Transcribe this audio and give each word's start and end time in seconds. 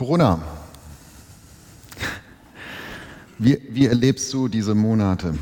Corona. 0.00 0.40
Wie, 3.36 3.60
wie 3.68 3.84
erlebst 3.84 4.32
du 4.32 4.48
diese 4.48 4.74
Monate? 4.74 5.34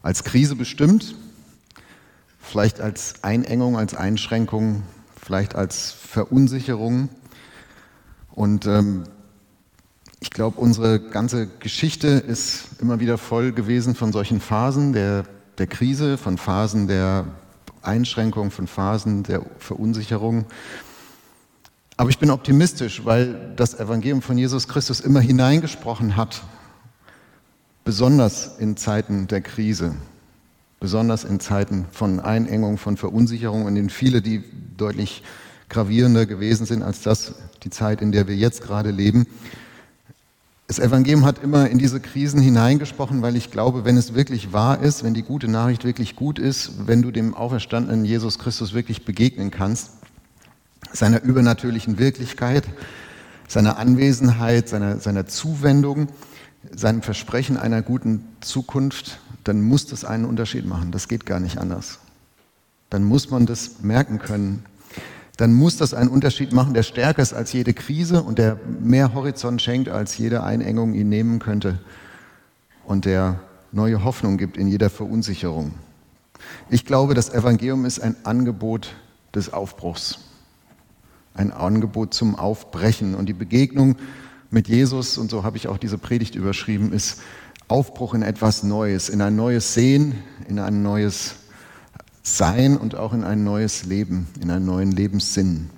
Als 0.00 0.22
Krise 0.22 0.54
bestimmt? 0.54 1.16
Vielleicht 2.38 2.80
als 2.80 3.24
Einengung, 3.24 3.76
als 3.76 3.96
Einschränkung, 3.96 4.84
vielleicht 5.20 5.56
als 5.56 5.90
Verunsicherung? 5.90 7.08
Und 8.30 8.66
ähm, 8.66 9.02
ich 10.20 10.30
glaube, 10.30 10.60
unsere 10.60 11.00
ganze 11.00 11.48
Geschichte 11.48 12.06
ist 12.06 12.80
immer 12.80 13.00
wieder 13.00 13.18
voll 13.18 13.50
gewesen 13.50 13.96
von 13.96 14.12
solchen 14.12 14.40
Phasen 14.40 14.92
der, 14.92 15.24
der 15.58 15.66
Krise, 15.66 16.16
von 16.16 16.38
Phasen 16.38 16.86
der 16.86 17.26
Einschränkung, 17.82 18.52
von 18.52 18.68
Phasen 18.68 19.24
der 19.24 19.44
Verunsicherung. 19.58 20.46
Aber 21.96 22.10
ich 22.10 22.18
bin 22.18 22.30
optimistisch, 22.30 23.04
weil 23.04 23.52
das 23.56 23.78
Evangelium 23.78 24.20
von 24.20 24.36
Jesus 24.36 24.66
Christus 24.66 25.00
immer 25.00 25.20
hineingesprochen 25.20 26.16
hat, 26.16 26.42
besonders 27.84 28.58
in 28.58 28.76
Zeiten 28.76 29.28
der 29.28 29.40
Krise, 29.40 29.94
besonders 30.80 31.22
in 31.22 31.38
Zeiten 31.38 31.86
von 31.92 32.18
Einengung, 32.18 32.78
von 32.78 32.96
Verunsicherung, 32.96 33.68
in 33.68 33.76
denen 33.76 33.90
viele, 33.90 34.22
die 34.22 34.42
deutlich 34.76 35.22
gravierender 35.68 36.26
gewesen 36.26 36.66
sind 36.66 36.82
als 36.82 37.02
das, 37.02 37.34
die 37.62 37.70
Zeit, 37.70 38.02
in 38.02 38.10
der 38.10 38.26
wir 38.26 38.36
jetzt 38.36 38.62
gerade 38.62 38.90
leben. 38.90 39.26
Das 40.66 40.78
Evangelium 40.78 41.24
hat 41.24 41.42
immer 41.42 41.68
in 41.70 41.78
diese 41.78 42.00
Krisen 42.00 42.40
hineingesprochen, 42.40 43.22
weil 43.22 43.36
ich 43.36 43.50
glaube, 43.50 43.84
wenn 43.84 43.96
es 43.96 44.14
wirklich 44.14 44.52
wahr 44.52 44.80
ist, 44.80 45.04
wenn 45.04 45.14
die 45.14 45.22
gute 45.22 45.46
Nachricht 45.46 45.84
wirklich 45.84 46.16
gut 46.16 46.38
ist, 46.38 46.86
wenn 46.86 47.02
du 47.02 47.12
dem 47.12 47.34
auferstandenen 47.34 48.04
Jesus 48.04 48.38
Christus 48.38 48.72
wirklich 48.72 49.04
begegnen 49.04 49.50
kannst, 49.50 49.90
seiner 50.94 51.22
übernatürlichen 51.22 51.98
Wirklichkeit, 51.98 52.64
seiner 53.48 53.78
Anwesenheit, 53.78 54.68
seiner, 54.68 54.98
seiner 54.98 55.26
Zuwendung, 55.26 56.08
seinem 56.74 57.02
Versprechen 57.02 57.56
einer 57.56 57.82
guten 57.82 58.24
Zukunft, 58.40 59.18
dann 59.42 59.60
muss 59.60 59.86
das 59.86 60.04
einen 60.04 60.24
Unterschied 60.24 60.66
machen. 60.66 60.92
Das 60.92 61.08
geht 61.08 61.26
gar 61.26 61.40
nicht 61.40 61.58
anders. 61.58 61.98
Dann 62.90 63.04
muss 63.04 63.30
man 63.30 63.44
das 63.44 63.82
merken 63.82 64.18
können. 64.18 64.64
Dann 65.36 65.52
muss 65.52 65.76
das 65.76 65.94
einen 65.94 66.10
Unterschied 66.10 66.52
machen, 66.52 66.74
der 66.74 66.84
stärker 66.84 67.20
ist 67.20 67.34
als 67.34 67.52
jede 67.52 67.74
Krise 67.74 68.22
und 68.22 68.38
der 68.38 68.56
mehr 68.80 69.14
Horizont 69.14 69.60
schenkt, 69.60 69.88
als 69.88 70.16
jede 70.16 70.44
Einengung 70.44 70.94
ihn 70.94 71.08
nehmen 71.08 71.40
könnte 71.40 71.80
und 72.84 73.04
der 73.04 73.40
neue 73.72 74.04
Hoffnung 74.04 74.38
gibt 74.38 74.56
in 74.56 74.68
jeder 74.68 74.90
Verunsicherung. 74.90 75.72
Ich 76.70 76.86
glaube, 76.86 77.14
das 77.14 77.34
Evangelium 77.34 77.84
ist 77.84 77.98
ein 77.98 78.14
Angebot 78.22 78.94
des 79.34 79.52
Aufbruchs 79.52 80.20
ein 81.34 81.52
Angebot 81.52 82.14
zum 82.14 82.36
Aufbrechen. 82.36 83.14
Und 83.14 83.26
die 83.26 83.34
Begegnung 83.34 83.96
mit 84.50 84.68
Jesus, 84.68 85.18
und 85.18 85.30
so 85.30 85.42
habe 85.42 85.56
ich 85.56 85.68
auch 85.68 85.78
diese 85.78 85.98
Predigt 85.98 86.36
überschrieben, 86.36 86.92
ist 86.92 87.20
Aufbruch 87.68 88.14
in 88.14 88.22
etwas 88.22 88.62
Neues, 88.62 89.08
in 89.08 89.20
ein 89.20 89.36
neues 89.36 89.74
Sehen, 89.74 90.14
in 90.48 90.58
ein 90.58 90.82
neues 90.82 91.36
Sein 92.22 92.76
und 92.76 92.94
auch 92.94 93.12
in 93.12 93.24
ein 93.24 93.42
neues 93.44 93.84
Leben, 93.84 94.28
in 94.40 94.50
einen 94.50 94.64
neuen 94.64 94.92
Lebenssinn. 94.92 95.70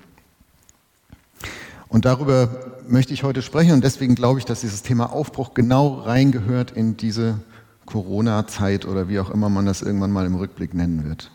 Und 1.88 2.04
darüber 2.04 2.74
möchte 2.88 3.14
ich 3.14 3.22
heute 3.22 3.42
sprechen 3.42 3.72
und 3.72 3.84
deswegen 3.84 4.14
glaube 4.14 4.38
ich, 4.38 4.44
dass 4.44 4.60
dieses 4.60 4.82
Thema 4.82 5.12
Aufbruch 5.12 5.54
genau 5.54 6.00
reingehört 6.00 6.72
in 6.72 6.96
diese 6.96 7.40
Corona-Zeit 7.86 8.84
oder 8.84 9.08
wie 9.08 9.20
auch 9.20 9.30
immer 9.30 9.48
man 9.48 9.64
das 9.64 9.82
irgendwann 9.82 10.10
mal 10.10 10.26
im 10.26 10.34
Rückblick 10.34 10.74
nennen 10.74 11.04
wird. 11.04 11.30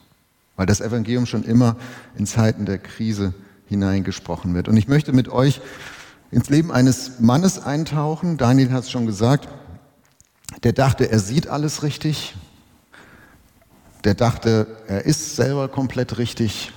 Weil 0.57 0.65
das 0.65 0.81
Evangelium 0.81 1.25
schon 1.25 1.43
immer 1.43 1.77
in 2.17 2.27
Zeiten 2.27 2.65
der 2.65 2.77
Krise 2.77 3.33
hineingesprochen 3.71 4.53
wird. 4.53 4.67
Und 4.67 4.77
ich 4.77 4.87
möchte 4.87 5.13
mit 5.13 5.29
euch 5.29 5.61
ins 6.29 6.49
Leben 6.49 6.71
eines 6.71 7.19
Mannes 7.19 7.57
eintauchen. 7.57 8.37
Daniel 8.37 8.71
hat 8.71 8.83
es 8.83 8.91
schon 8.91 9.05
gesagt. 9.05 9.47
Der 10.63 10.73
dachte, 10.73 11.09
er 11.09 11.19
sieht 11.19 11.47
alles 11.47 11.81
richtig. 11.81 12.35
Der 14.03 14.13
dachte, 14.13 14.67
er 14.87 15.05
ist 15.05 15.35
selber 15.35 15.69
komplett 15.69 16.17
richtig. 16.17 16.71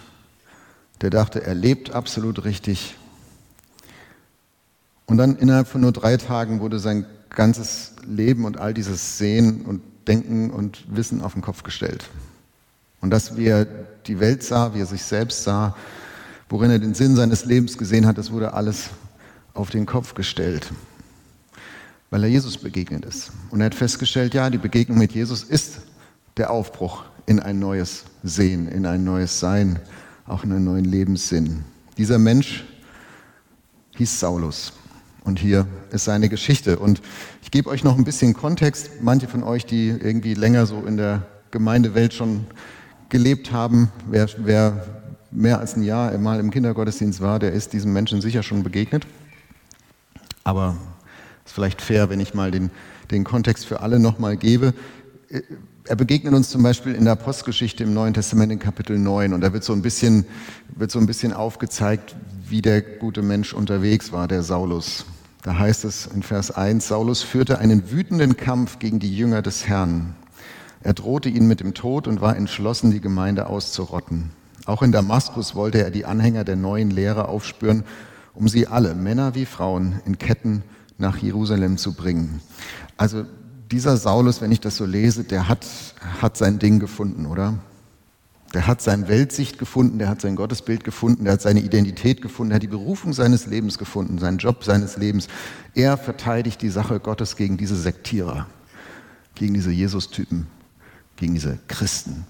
Der 1.01 1.11
dachte, 1.11 1.43
er 1.43 1.55
lebt 1.55 1.93
absolut 1.93 2.45
richtig. 2.45 2.95
Und 5.07 5.19
dann 5.19 5.37
innerhalb 5.37 5.67
von 5.67 5.81
nur 5.81 5.93
drei 5.93 6.17
Tagen 6.17 6.61
wurde 6.61 6.79
sein 6.79 7.07
ganzes 7.29 7.93
Leben 8.07 8.45
und 8.45 8.59
all 8.59 8.73
dieses 8.73 9.19
Sehen 9.19 9.63
und 9.63 9.83
Denken 10.07 10.51
und 10.51 10.85
Wissen 10.87 11.23
auf 11.23 11.33
den 11.33 11.43
Kopf 11.43 11.65
gestellt. 11.65 12.09
Und 13.01 13.11
das, 13.11 13.37
wie 13.37 13.47
er 13.47 13.65
die 13.65 14.21
Welt 14.21 14.45
sah, 14.45 14.75
wie 14.75 14.81
er 14.81 14.87
sich 14.87 15.03
selbst 15.03 15.43
sah, 15.43 15.75
worin 16.49 16.71
er 16.71 16.79
den 16.79 16.95
Sinn 16.95 17.17
seines 17.17 17.45
Lebens 17.45 17.79
gesehen 17.79 18.07
hat, 18.07 18.19
das 18.19 18.31
wurde 18.31 18.55
alles 18.55 18.91
auf 19.55 19.71
den 19.71 19.87
Kopf 19.87 20.15
gestellt, 20.15 20.73
weil 22.11 22.25
er 22.25 22.29
Jesus 22.29 22.59
begegnet 22.59 23.05
ist. 23.05 23.33
Und 23.51 23.61
er 23.61 23.67
hat 23.67 23.75
festgestellt, 23.75 24.35
ja, 24.35 24.51
die 24.51 24.59
Begegnung 24.59 24.99
mit 24.99 25.13
Jesus 25.13 25.43
ist 25.43 25.81
der 26.37 26.51
Aufbruch 26.51 27.05
in 27.27 27.41
ein 27.41 27.59
neues 27.59 28.05
Sehen, 28.23 28.69
in 28.69 28.87
ein 28.87 29.05
neues 29.05 29.41
Sein, 29.41 29.79
auch 30.27 30.45
in 30.45 30.53
einen 30.53 30.65
neuen 30.65 30.85
Lebenssinn. 30.85 31.65
Dieser 31.97 32.19
Mensch 32.19 32.65
hieß 33.97 34.21
Saulus. 34.21 34.73
Und 35.25 35.39
hier 35.39 35.67
ist 35.91 36.05
seine 36.05 36.29
Geschichte. 36.29 36.79
Und 36.79 37.01
ich 37.43 37.51
gebe 37.51 37.71
euch 37.71 37.83
noch 37.83 37.97
ein 37.97 38.05
bisschen 38.05 38.35
Kontext. 38.35 38.91
Manche 39.01 39.27
von 39.27 39.43
euch, 39.43 39.65
die 39.65 39.89
irgendwie 39.89 40.35
länger 40.35 40.67
so 40.67 40.85
in 40.85 40.99
der 40.99 41.27
Gemeindewelt 41.51 42.13
schon 42.13 42.47
gelebt 43.09 43.51
haben, 43.51 43.91
wer, 44.11 44.29
wer 44.39 45.04
mehr 45.35 45.59
als 45.59 45.77
ein 45.77 45.83
Jahr 45.83 46.17
mal 46.19 46.41
im 46.41 46.51
Kindergottesdienst 46.51 47.21
war, 47.21 47.39
der 47.39 47.53
ist 47.53 47.73
diesem 47.73 47.93
Menschen 47.93 48.21
sicher 48.21 48.43
schon 48.43 48.63
begegnet. 48.63 49.07
Aber 50.45 50.77
es 51.45 51.51
ist 51.51 51.55
vielleicht 51.55 51.83
fair, 51.83 52.09
wenn 52.09 52.21
ich 52.21 52.35
mal 52.35 52.51
den, 52.51 52.71
den 53.11 53.25
Kontext 53.25 53.67
für 53.67 53.81
alle 53.81 53.99
nochmal 53.99 54.37
gebe. 54.37 54.75
Er 55.87 55.97
begegnet 55.97 56.33
uns 56.33 56.51
zum 56.51 56.63
Beispiel 56.63 56.95
in 56.95 57.05
der 57.05 57.17
Postgeschichte 57.17 57.83
im 57.83 57.93
Neuen 57.93 58.15
Testament 58.15 58.53
in 58.53 58.59
Kapitel 58.59 58.99
9 58.99 59.33
und 59.33 59.41
da 59.41 59.53
wird 59.53 59.65
so 59.65 59.73
ein 59.73 59.83
bisschen, 59.83 60.25
wird 60.69 60.91
so 60.91 60.99
ein 60.99 61.07
bisschen 61.07 61.33
aufgezeigt, 61.33 62.15
wie 62.49 62.63
der 62.63 62.81
gute 62.81 63.23
Mensch 63.23 63.53
unterwegs 63.53 64.13
war, 64.13 64.29
der 64.29 64.43
Saulus. 64.43 65.05
Da 65.43 65.59
heißt 65.59 65.85
es 65.85 66.07
in 66.07 66.23
Vers 66.23 66.51
1, 66.51 66.89
Saulus 66.89 67.23
führte 67.23 67.59
einen 67.59 67.91
wütenden 67.91 68.37
Kampf 68.37 68.79
gegen 68.79 68.99
die 68.99 69.15
Jünger 69.15 69.43
des 69.43 69.67
Herrn. 69.67 70.15
Er 70.83 70.95
drohte 70.95 71.29
ihnen 71.29 71.49
mit 71.49 71.61
dem 71.61 71.75
Tod 71.75 72.07
und 72.07 72.21
war 72.21 72.37
entschlossen, 72.37 72.91
die 72.91 73.01
Gemeinde 73.01 73.47
auszurotten. 73.47 74.31
Auch 74.67 74.83
in 74.83 74.93
Damaskus 74.93 75.55
wollte 75.55 75.83
er 75.83 75.91
die 75.91 76.07
Anhänger 76.07 76.45
der 76.45 76.57
neuen 76.57 76.91
Lehre 76.91 77.29
aufspüren, 77.29 77.85
um 78.35 78.49
sie 78.49 78.67
alle, 78.67 78.95
Männer 78.95 79.35
wie 79.35 79.47
Frauen, 79.47 80.01
in 80.07 80.19
Ketten 80.19 80.63
nach 80.99 81.19
Jerusalem 81.19 81.77
zu 81.77 81.93
bringen. 81.93 82.41
Also 82.97 83.25
dieser 83.71 83.97
Saulus, 83.97 84.41
wenn 84.41 84.53
ich 84.53 84.61
das 84.61 84.77
so 84.77 84.87
lese, 84.87 85.25
der 85.25 85.49
hat, 85.49 85.67
hat 86.21 86.37
sein 86.37 86.59
Ding 86.59 86.79
gefunden, 86.79 87.27
oder? 87.27 87.59
Der 88.55 88.69
hat 88.69 88.81
seine 88.81 89.09
Weltsicht 89.09 89.59
gefunden, 89.59 89.99
der 89.99 90.09
hat 90.09 90.21
sein 90.21 90.37
Gottesbild 90.37 90.85
gefunden, 90.85 91.25
der 91.25 91.35
hat 91.35 91.43
seine 91.43 91.61
Identität 91.61 92.23
gefunden, 92.23 92.51
der 92.51 92.57
hat 92.57 92.63
die 92.63 92.69
Berufung 92.69 93.13
seines 93.13 93.47
Lebens 93.47 93.79
gefunden, 93.79 94.19
seinen 94.19 94.39
Job 94.39 94.63
seines 94.63 94.97
Lebens. 94.97 95.27
Er 95.75 95.97
verteidigt 95.97 96.63
die 96.63 96.69
Sache 96.69 97.01
Gottes 97.01 97.35
gegen 97.35 97.57
diese 97.57 97.75
Sektierer, 97.75 98.47
gegen 99.35 99.55
diese 99.55 99.73
Jesus-Typen, 99.73 100.47
gegen 101.17 101.35
diese 101.35 101.59
Christen. 101.67 102.27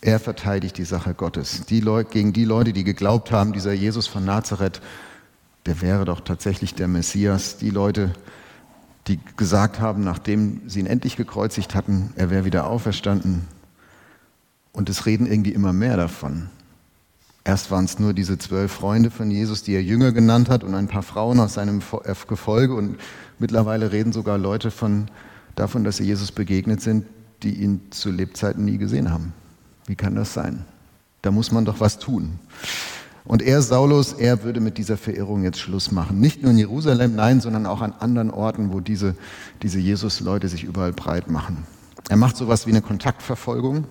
Er 0.00 0.20
verteidigt 0.20 0.78
die 0.78 0.84
Sache 0.84 1.14
Gottes. 1.14 1.66
Die 1.66 1.80
Leute, 1.80 2.10
gegen 2.10 2.32
die 2.32 2.44
Leute, 2.44 2.72
die 2.72 2.84
geglaubt 2.84 3.32
haben, 3.32 3.52
dieser 3.52 3.72
Jesus 3.72 4.06
von 4.06 4.24
Nazareth, 4.24 4.80
der 5.64 5.80
wäre 5.80 6.04
doch 6.04 6.20
tatsächlich 6.20 6.74
der 6.74 6.88
Messias. 6.88 7.56
Die 7.56 7.70
Leute, 7.70 8.12
die 9.08 9.18
gesagt 9.36 9.80
haben, 9.80 10.04
nachdem 10.04 10.60
sie 10.68 10.80
ihn 10.80 10.86
endlich 10.86 11.16
gekreuzigt 11.16 11.74
hatten, 11.74 12.12
er 12.16 12.30
wäre 12.30 12.44
wieder 12.44 12.66
auferstanden. 12.66 13.48
Und 14.72 14.88
es 14.88 15.06
reden 15.06 15.26
irgendwie 15.26 15.52
immer 15.52 15.72
mehr 15.72 15.96
davon. 15.96 16.50
Erst 17.42 17.70
waren 17.70 17.84
es 17.84 17.98
nur 17.98 18.12
diese 18.12 18.38
zwölf 18.38 18.72
Freunde 18.72 19.10
von 19.10 19.30
Jesus, 19.30 19.62
die 19.62 19.74
er 19.74 19.82
Jünger 19.82 20.12
genannt 20.12 20.48
hat, 20.50 20.64
und 20.64 20.74
ein 20.74 20.88
paar 20.88 21.04
Frauen 21.04 21.38
aus 21.38 21.54
seinem 21.54 21.80
äh, 22.04 22.14
Gefolge. 22.26 22.74
Und 22.74 22.98
mittlerweile 23.38 23.92
reden 23.92 24.12
sogar 24.12 24.36
Leute 24.36 24.70
von, 24.70 25.06
davon, 25.54 25.84
dass 25.84 25.98
sie 25.98 26.04
Jesus 26.04 26.32
begegnet 26.32 26.80
sind, 26.80 27.06
die 27.42 27.54
ihn 27.54 27.80
zu 27.90 28.10
Lebzeiten 28.10 28.64
nie 28.64 28.78
gesehen 28.78 29.10
haben. 29.10 29.32
Wie 29.86 29.94
kann 29.94 30.14
das 30.14 30.34
sein? 30.34 30.64
Da 31.22 31.30
muss 31.30 31.52
man 31.52 31.64
doch 31.64 31.80
was 31.80 31.98
tun. 31.98 32.38
Und 33.24 33.42
er, 33.42 33.60
Saulus, 33.60 34.12
er 34.12 34.44
würde 34.44 34.60
mit 34.60 34.78
dieser 34.78 34.96
Verehrung 34.96 35.42
jetzt 35.42 35.58
Schluss 35.58 35.90
machen. 35.90 36.20
Nicht 36.20 36.42
nur 36.42 36.52
in 36.52 36.58
Jerusalem, 36.58 37.16
nein, 37.16 37.40
sondern 37.40 37.66
auch 37.66 37.80
an 37.80 37.92
anderen 37.98 38.30
Orten, 38.30 38.72
wo 38.72 38.80
diese, 38.80 39.16
diese 39.62 39.80
Jesus-Leute 39.80 40.48
sich 40.48 40.62
überall 40.62 40.92
breit 40.92 41.28
machen. 41.28 41.66
Er 42.08 42.16
macht 42.16 42.36
sowas 42.36 42.66
wie 42.66 42.70
eine 42.70 42.82
Kontaktverfolgung 42.82 43.84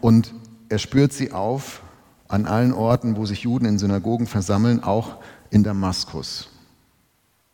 und 0.00 0.32
er 0.68 0.78
spürt 0.78 1.12
sie 1.12 1.32
auf 1.32 1.82
an 2.28 2.46
allen 2.46 2.72
Orten, 2.72 3.16
wo 3.16 3.26
sich 3.26 3.40
Juden 3.42 3.66
in 3.66 3.78
Synagogen 3.78 4.28
versammeln, 4.28 4.84
auch 4.84 5.16
in 5.50 5.64
Damaskus. 5.64 6.50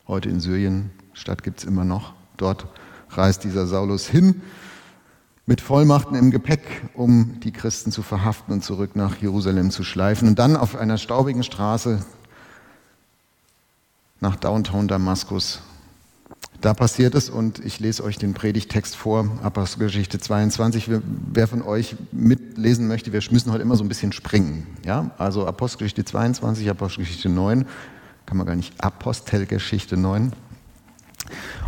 Heute 0.07 0.29
in 0.29 0.41
Syrien, 0.41 0.91
Stadt 1.15 1.43
gibt 1.43 1.61
es 1.61 1.65
immer 1.65 1.87
noch. 1.87 2.13
Dort 2.37 2.67
reist 3.09 3.45
dieser 3.45 3.67
Saulus 3.67 4.07
hin 4.07 4.43
mit 5.47 5.61
Vollmachten 5.61 6.17
im 6.17 6.33
Gepäck, 6.33 6.61
um 6.95 7.39
die 7.41 7.53
Christen 7.53 7.93
zu 7.93 8.03
verhaften 8.03 8.53
und 8.53 8.65
zurück 8.65 8.97
nach 8.97 9.17
Jerusalem 9.17 9.71
zu 9.71 9.85
schleifen. 9.85 10.27
Und 10.27 10.39
dann 10.41 10.57
auf 10.57 10.77
einer 10.77 10.99
staubigen 10.99 11.45
Straße 11.45 12.05
nach 14.21 14.35
Downtown 14.37 14.89
Damaskus. 14.89 15.61
Da 16.61 16.75
passiert 16.75 17.15
es 17.15 17.31
und 17.31 17.65
ich 17.65 17.79
lese 17.79 18.03
euch 18.03 18.19
den 18.19 18.35
Predigtext 18.35 18.97
vor, 18.97 19.31
Apostelgeschichte 19.43 20.19
22. 20.19 20.91
Wer 21.33 21.47
von 21.47 21.63
euch 21.63 21.97
mitlesen 22.13 22.89
möchte, 22.89 23.13
wir 23.13 23.23
müssen 23.31 23.53
heute 23.53 23.63
immer 23.63 23.77
so 23.77 23.85
ein 23.85 23.89
bisschen 23.89 24.13
springen. 24.13 24.67
Ja? 24.85 25.11
Also 25.19 25.47
Apostelgeschichte 25.47 26.05
22, 26.05 26.69
Apostelgeschichte 26.69 27.29
9, 27.29 27.67
kann 28.25 28.37
man 28.37 28.47
gar 28.47 28.57
nicht, 28.57 28.73
Apostelgeschichte 28.83 29.97
9. 29.97 30.33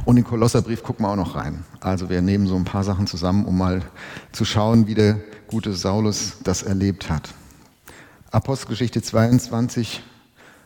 Und 0.04 0.16
den 0.16 0.24
Kolosserbrief 0.24 0.82
gucken 0.82 1.04
wir 1.04 1.10
auch 1.10 1.16
noch 1.16 1.36
rein. 1.36 1.64
Also 1.80 2.08
wir 2.08 2.22
nehmen 2.22 2.46
so 2.46 2.56
ein 2.56 2.64
paar 2.64 2.84
Sachen 2.84 3.06
zusammen, 3.06 3.44
um 3.44 3.56
mal 3.58 3.82
zu 4.32 4.44
schauen, 4.44 4.86
wie 4.86 4.94
der 4.94 5.18
gute 5.46 5.74
Saulus 5.74 6.38
das 6.44 6.62
erlebt 6.62 7.10
hat. 7.10 7.34
Apostelgeschichte 8.30 9.02
22 9.02 10.02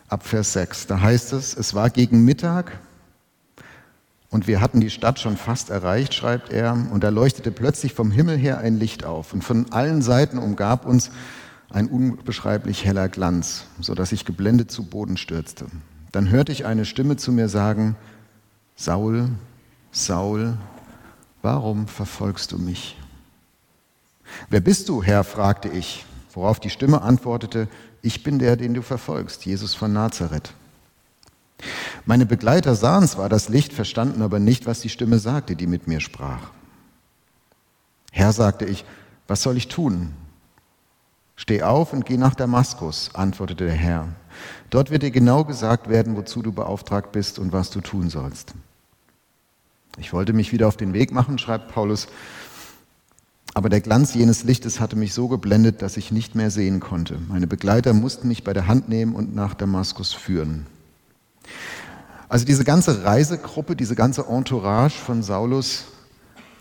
ab 0.09 0.25
Vers 0.25 0.53
6. 0.53 0.87
Da 0.87 1.01
heißt 1.01 1.33
es, 1.33 1.55
es 1.55 1.73
war 1.73 1.89
gegen 1.89 2.23
Mittag 2.25 2.79
und 4.29 4.47
wir 4.47 4.61
hatten 4.61 4.81
die 4.81 4.89
Stadt 4.89 5.19
schon 5.19 5.37
fast 5.37 5.69
erreicht, 5.69 6.13
schreibt 6.13 6.51
er, 6.51 6.73
und 6.91 7.03
da 7.03 7.09
leuchtete 7.09 7.51
plötzlich 7.51 7.93
vom 7.93 8.09
Himmel 8.09 8.37
her 8.37 8.57
ein 8.57 8.79
Licht 8.79 9.05
auf 9.05 9.33
und 9.33 9.43
von 9.43 9.71
allen 9.71 10.01
Seiten 10.01 10.39
umgab 10.39 10.85
uns 10.85 11.11
ein 11.69 11.87
unbeschreiblich 11.87 12.83
heller 12.83 13.09
Glanz, 13.09 13.65
so 13.79 13.93
dass 13.95 14.11
ich 14.11 14.25
geblendet 14.25 14.71
zu 14.71 14.85
Boden 14.85 15.17
stürzte. 15.17 15.67
Dann 16.11 16.29
hörte 16.29 16.51
ich 16.51 16.65
eine 16.65 16.85
Stimme 16.85 17.15
zu 17.15 17.31
mir 17.31 17.47
sagen, 17.47 17.95
Saul, 18.75 19.29
Saul, 19.91 20.57
warum 21.41 21.87
verfolgst 21.87 22.51
du 22.51 22.57
mich? 22.57 22.97
Wer 24.49 24.61
bist 24.61 24.89
du, 24.89 25.03
Herr? 25.03 25.23
fragte 25.23 25.69
ich, 25.69 26.05
worauf 26.33 26.59
die 26.59 26.69
Stimme 26.69 27.01
antwortete, 27.01 27.67
ich 28.01 28.23
bin 28.23 28.39
der, 28.39 28.55
den 28.55 28.73
du 28.73 28.81
verfolgst, 28.81 29.45
Jesus 29.45 29.75
von 29.75 29.93
Nazareth. 29.93 30.53
Meine 32.05 32.25
Begleiter 32.25 32.75
sahen 32.75 33.07
zwar 33.07 33.29
das 33.29 33.47
Licht, 33.47 33.71
verstanden 33.71 34.21
aber 34.21 34.39
nicht, 34.39 34.65
was 34.65 34.81
die 34.81 34.89
Stimme 34.89 35.19
sagte, 35.19 35.55
die 35.55 35.67
mit 35.67 35.87
mir 35.87 36.01
sprach. 36.01 36.49
Herr, 38.11 38.33
sagte 38.33 38.65
ich, 38.65 38.83
was 39.27 39.41
soll 39.41 39.55
ich 39.57 39.69
tun? 39.69 40.13
Steh 41.35 41.63
auf 41.63 41.93
und 41.93 42.05
geh 42.05 42.17
nach 42.17 42.35
Damaskus, 42.35 43.11
antwortete 43.13 43.65
der 43.65 43.73
Herr. 43.73 44.07
Dort 44.69 44.91
wird 44.91 45.03
dir 45.03 45.11
genau 45.11 45.43
gesagt 45.43 45.89
werden, 45.89 46.15
wozu 46.15 46.41
du 46.41 46.51
beauftragt 46.51 47.11
bist 47.11 47.39
und 47.39 47.53
was 47.53 47.69
du 47.69 47.81
tun 47.81 48.09
sollst. 48.09 48.53
Ich 49.97 50.13
wollte 50.13 50.33
mich 50.33 50.51
wieder 50.51 50.67
auf 50.67 50.77
den 50.77 50.93
Weg 50.93 51.11
machen, 51.11 51.37
schreibt 51.37 51.71
Paulus, 51.71 52.07
aber 53.53 53.69
der 53.69 53.81
Glanz 53.81 54.15
jenes 54.15 54.43
Lichtes 54.43 54.79
hatte 54.79 54.95
mich 54.95 55.13
so 55.13 55.27
geblendet, 55.27 55.83
dass 55.83 55.97
ich 55.97 56.11
nicht 56.11 56.33
mehr 56.33 56.49
sehen 56.49 56.79
konnte. 56.79 57.19
Meine 57.27 57.45
Begleiter 57.45 57.93
mussten 57.93 58.27
mich 58.27 58.43
bei 58.43 58.53
der 58.53 58.67
Hand 58.67 58.89
nehmen 58.89 59.13
und 59.13 59.35
nach 59.35 59.53
Damaskus 59.53 60.13
führen. 60.13 60.65
Also 62.29 62.45
diese 62.45 62.63
ganze 62.63 63.03
Reisegruppe, 63.03 63.75
diese 63.75 63.93
ganze 63.93 64.25
Entourage 64.25 64.97
von 64.97 65.21
Saulus, 65.21 65.85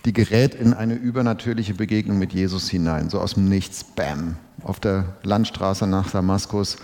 die 0.04 0.12
gerät 0.12 0.54
in 0.54 0.74
eine 0.74 0.94
übernatürliche 0.94 1.72
Begegnung 1.72 2.18
mit 2.18 2.34
Jesus 2.34 2.68
hinein, 2.68 3.08
so 3.08 3.20
aus 3.20 3.34
dem 3.34 3.48
Nichts, 3.48 3.84
bam, 3.84 4.36
auf 4.64 4.80
der 4.80 5.16
Landstraße 5.22 5.86
nach 5.86 6.10
Damaskus. 6.10 6.76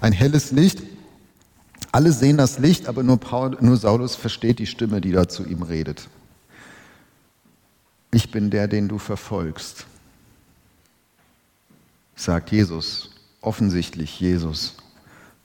Ein 0.00 0.12
helles 0.12 0.50
Licht. 0.52 0.82
Alle 1.92 2.12
sehen 2.12 2.36
das 2.36 2.58
Licht, 2.58 2.88
aber 2.88 3.02
nur, 3.02 3.18
Paul, 3.18 3.56
nur 3.60 3.76
Saulus 3.76 4.16
versteht 4.16 4.58
die 4.58 4.66
Stimme, 4.66 5.00
die 5.00 5.12
da 5.12 5.28
zu 5.28 5.44
ihm 5.44 5.62
redet. 5.62 6.08
Ich 8.12 8.30
bin 8.30 8.50
der, 8.50 8.68
den 8.68 8.88
du 8.88 8.98
verfolgst, 8.98 9.86
sagt 12.16 12.50
Jesus, 12.50 13.10
offensichtlich 13.40 14.20
Jesus 14.20 14.76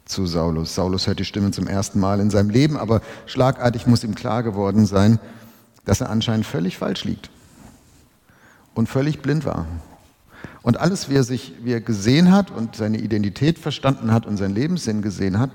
zu 0.05 0.25
Saulus. 0.25 0.75
Saulus 0.75 1.07
hört 1.07 1.19
die 1.19 1.25
Stimme 1.25 1.51
zum 1.51 1.67
ersten 1.67 1.99
Mal 1.99 2.19
in 2.19 2.29
seinem 2.29 2.49
Leben, 2.49 2.77
aber 2.77 3.01
schlagartig 3.25 3.87
muss 3.87 4.03
ihm 4.03 4.15
klar 4.15 4.43
geworden 4.43 4.85
sein, 4.85 5.19
dass 5.85 6.01
er 6.01 6.09
anscheinend 6.09 6.45
völlig 6.45 6.77
falsch 6.77 7.03
liegt 7.03 7.29
und 8.75 8.87
völlig 8.87 9.21
blind 9.21 9.45
war. 9.45 9.65
Und 10.69 10.79
alles, 10.79 11.09
wie 11.09 11.15
er 11.15 11.23
sich, 11.23 11.55
wie 11.63 11.71
er 11.71 11.81
gesehen 11.81 12.31
hat 12.31 12.51
und 12.51 12.75
seine 12.75 12.99
Identität 12.99 13.57
verstanden 13.57 14.11
hat 14.11 14.27
und 14.27 14.37
seinen 14.37 14.53
Lebenssinn 14.53 15.01
gesehen 15.01 15.39
hat, 15.39 15.49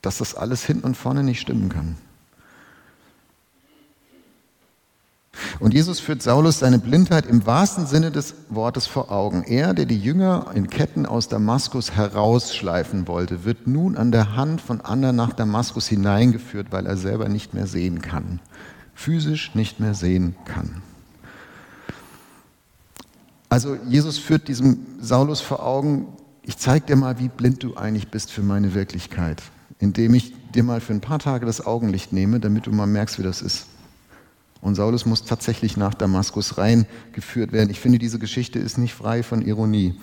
dass 0.00 0.16
das 0.16 0.34
alles 0.34 0.64
hinten 0.64 0.86
und 0.86 0.96
vorne 0.96 1.22
nicht 1.22 1.42
stimmen 1.42 1.68
kann. 1.68 1.96
Und 5.60 5.74
Jesus 5.74 6.00
führt 6.00 6.22
Saulus 6.22 6.60
seine 6.60 6.78
Blindheit 6.78 7.26
im 7.26 7.44
wahrsten 7.44 7.84
Sinne 7.84 8.10
des 8.10 8.34
Wortes 8.48 8.86
vor 8.86 9.12
Augen. 9.12 9.44
Er, 9.44 9.74
der 9.74 9.84
die 9.84 10.00
Jünger 10.00 10.46
in 10.54 10.70
Ketten 10.70 11.04
aus 11.04 11.28
Damaskus 11.28 11.90
herausschleifen 11.90 13.06
wollte, 13.06 13.44
wird 13.44 13.66
nun 13.66 13.94
an 13.94 14.10
der 14.10 14.36
Hand 14.36 14.62
von 14.62 14.80
anderen 14.80 15.16
nach 15.16 15.34
Damaskus 15.34 15.86
hineingeführt, 15.86 16.68
weil 16.70 16.86
er 16.86 16.96
selber 16.96 17.28
nicht 17.28 17.52
mehr 17.52 17.66
sehen 17.66 18.00
kann. 18.00 18.40
Physisch 18.94 19.54
nicht 19.54 19.80
mehr 19.80 19.92
sehen 19.92 20.34
kann. 20.46 20.80
Also 23.54 23.76
Jesus 23.88 24.18
führt 24.18 24.48
diesem 24.48 24.84
Saulus 25.00 25.40
vor 25.40 25.64
Augen, 25.64 26.08
ich 26.42 26.58
zeige 26.58 26.86
dir 26.86 26.96
mal, 26.96 27.20
wie 27.20 27.28
blind 27.28 27.62
du 27.62 27.76
eigentlich 27.76 28.08
bist 28.08 28.32
für 28.32 28.42
meine 28.42 28.74
Wirklichkeit, 28.74 29.40
indem 29.78 30.14
ich 30.14 30.32
dir 30.56 30.64
mal 30.64 30.80
für 30.80 30.92
ein 30.92 31.00
paar 31.00 31.20
Tage 31.20 31.46
das 31.46 31.64
Augenlicht 31.64 32.12
nehme, 32.12 32.40
damit 32.40 32.66
du 32.66 32.72
mal 32.72 32.88
merkst, 32.88 33.16
wie 33.20 33.22
das 33.22 33.42
ist. 33.42 33.66
Und 34.60 34.74
Saulus 34.74 35.06
muss 35.06 35.22
tatsächlich 35.22 35.76
nach 35.76 35.94
Damaskus 35.94 36.58
reingeführt 36.58 37.52
werden. 37.52 37.70
Ich 37.70 37.78
finde, 37.78 38.00
diese 38.00 38.18
Geschichte 38.18 38.58
ist 38.58 38.76
nicht 38.76 38.92
frei 38.92 39.22
von 39.22 39.40
Ironie. 39.40 40.00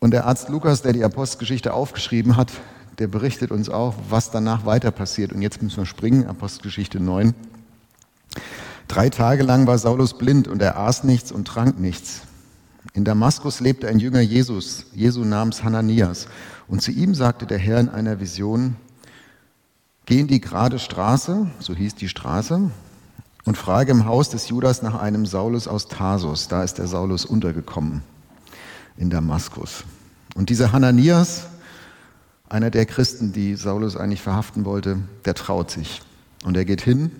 Und 0.00 0.10
der 0.10 0.26
Arzt 0.26 0.50
Lukas, 0.50 0.82
der 0.82 0.92
die 0.92 1.02
Apostelgeschichte 1.02 1.72
aufgeschrieben 1.72 2.36
hat, 2.36 2.52
der 2.98 3.06
berichtet 3.06 3.52
uns 3.52 3.70
auch, 3.70 3.94
was 4.10 4.30
danach 4.30 4.66
weiter 4.66 4.90
passiert. 4.90 5.32
Und 5.32 5.40
jetzt 5.40 5.62
müssen 5.62 5.78
wir 5.78 5.86
springen, 5.86 6.26
Apostelgeschichte 6.26 7.00
9. 7.00 7.32
Drei 8.90 9.08
Tage 9.08 9.44
lang 9.44 9.68
war 9.68 9.78
Saulus 9.78 10.18
blind 10.18 10.48
und 10.48 10.60
er 10.60 10.76
aß 10.76 11.04
nichts 11.04 11.30
und 11.30 11.44
trank 11.44 11.78
nichts. 11.78 12.22
In 12.92 13.04
Damaskus 13.04 13.60
lebte 13.60 13.86
ein 13.86 14.00
Jünger 14.00 14.20
Jesus, 14.20 14.86
Jesu 14.92 15.24
namens 15.24 15.62
Hananias. 15.62 16.26
Und 16.66 16.82
zu 16.82 16.90
ihm 16.90 17.14
sagte 17.14 17.46
der 17.46 17.58
Herr 17.58 17.78
in 17.78 17.88
einer 17.88 18.18
Vision, 18.18 18.74
Geh 20.06 20.18
in 20.18 20.26
die 20.26 20.40
gerade 20.40 20.80
Straße, 20.80 21.48
so 21.60 21.72
hieß 21.72 21.94
die 21.94 22.08
Straße, 22.08 22.68
und 23.44 23.56
frage 23.56 23.92
im 23.92 24.06
Haus 24.06 24.28
des 24.28 24.48
Judas 24.48 24.82
nach 24.82 25.00
einem 25.00 25.24
Saulus 25.24 25.68
aus 25.68 25.86
Tarsus. 25.86 26.48
Da 26.48 26.64
ist 26.64 26.78
der 26.78 26.88
Saulus 26.88 27.24
untergekommen 27.24 28.02
in 28.96 29.08
Damaskus. 29.08 29.84
Und 30.34 30.50
dieser 30.50 30.72
Hananias, 30.72 31.46
einer 32.48 32.70
der 32.70 32.86
Christen, 32.86 33.32
die 33.32 33.54
Saulus 33.54 33.96
eigentlich 33.96 34.22
verhaften 34.22 34.64
wollte, 34.64 34.98
der 35.26 35.34
traut 35.34 35.70
sich. 35.70 36.02
Und 36.44 36.56
er 36.56 36.64
geht 36.64 36.80
hin, 36.80 37.12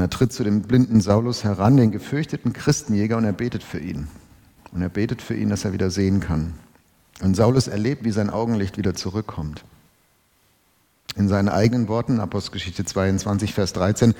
er 0.00 0.10
tritt 0.10 0.32
zu 0.32 0.44
dem 0.44 0.62
blinden 0.62 1.00
Saulus 1.00 1.44
heran, 1.44 1.76
den 1.76 1.90
gefürchteten 1.90 2.52
Christenjäger, 2.52 3.16
und 3.16 3.24
er 3.24 3.32
betet 3.32 3.62
für 3.62 3.78
ihn. 3.78 4.08
Und 4.72 4.82
er 4.82 4.88
betet 4.88 5.22
für 5.22 5.34
ihn, 5.34 5.48
dass 5.48 5.64
er 5.64 5.72
wieder 5.72 5.90
sehen 5.90 6.20
kann. 6.20 6.54
Und 7.20 7.36
Saulus 7.36 7.68
erlebt, 7.68 8.04
wie 8.04 8.10
sein 8.10 8.30
Augenlicht 8.30 8.76
wieder 8.78 8.94
zurückkommt. 8.94 9.64
In 11.16 11.28
seinen 11.28 11.48
eigenen 11.48 11.88
Worten, 11.88 12.20
Apostelgeschichte 12.20 12.84
22, 12.84 13.54
Vers 13.54 13.72
13, 13.72 14.14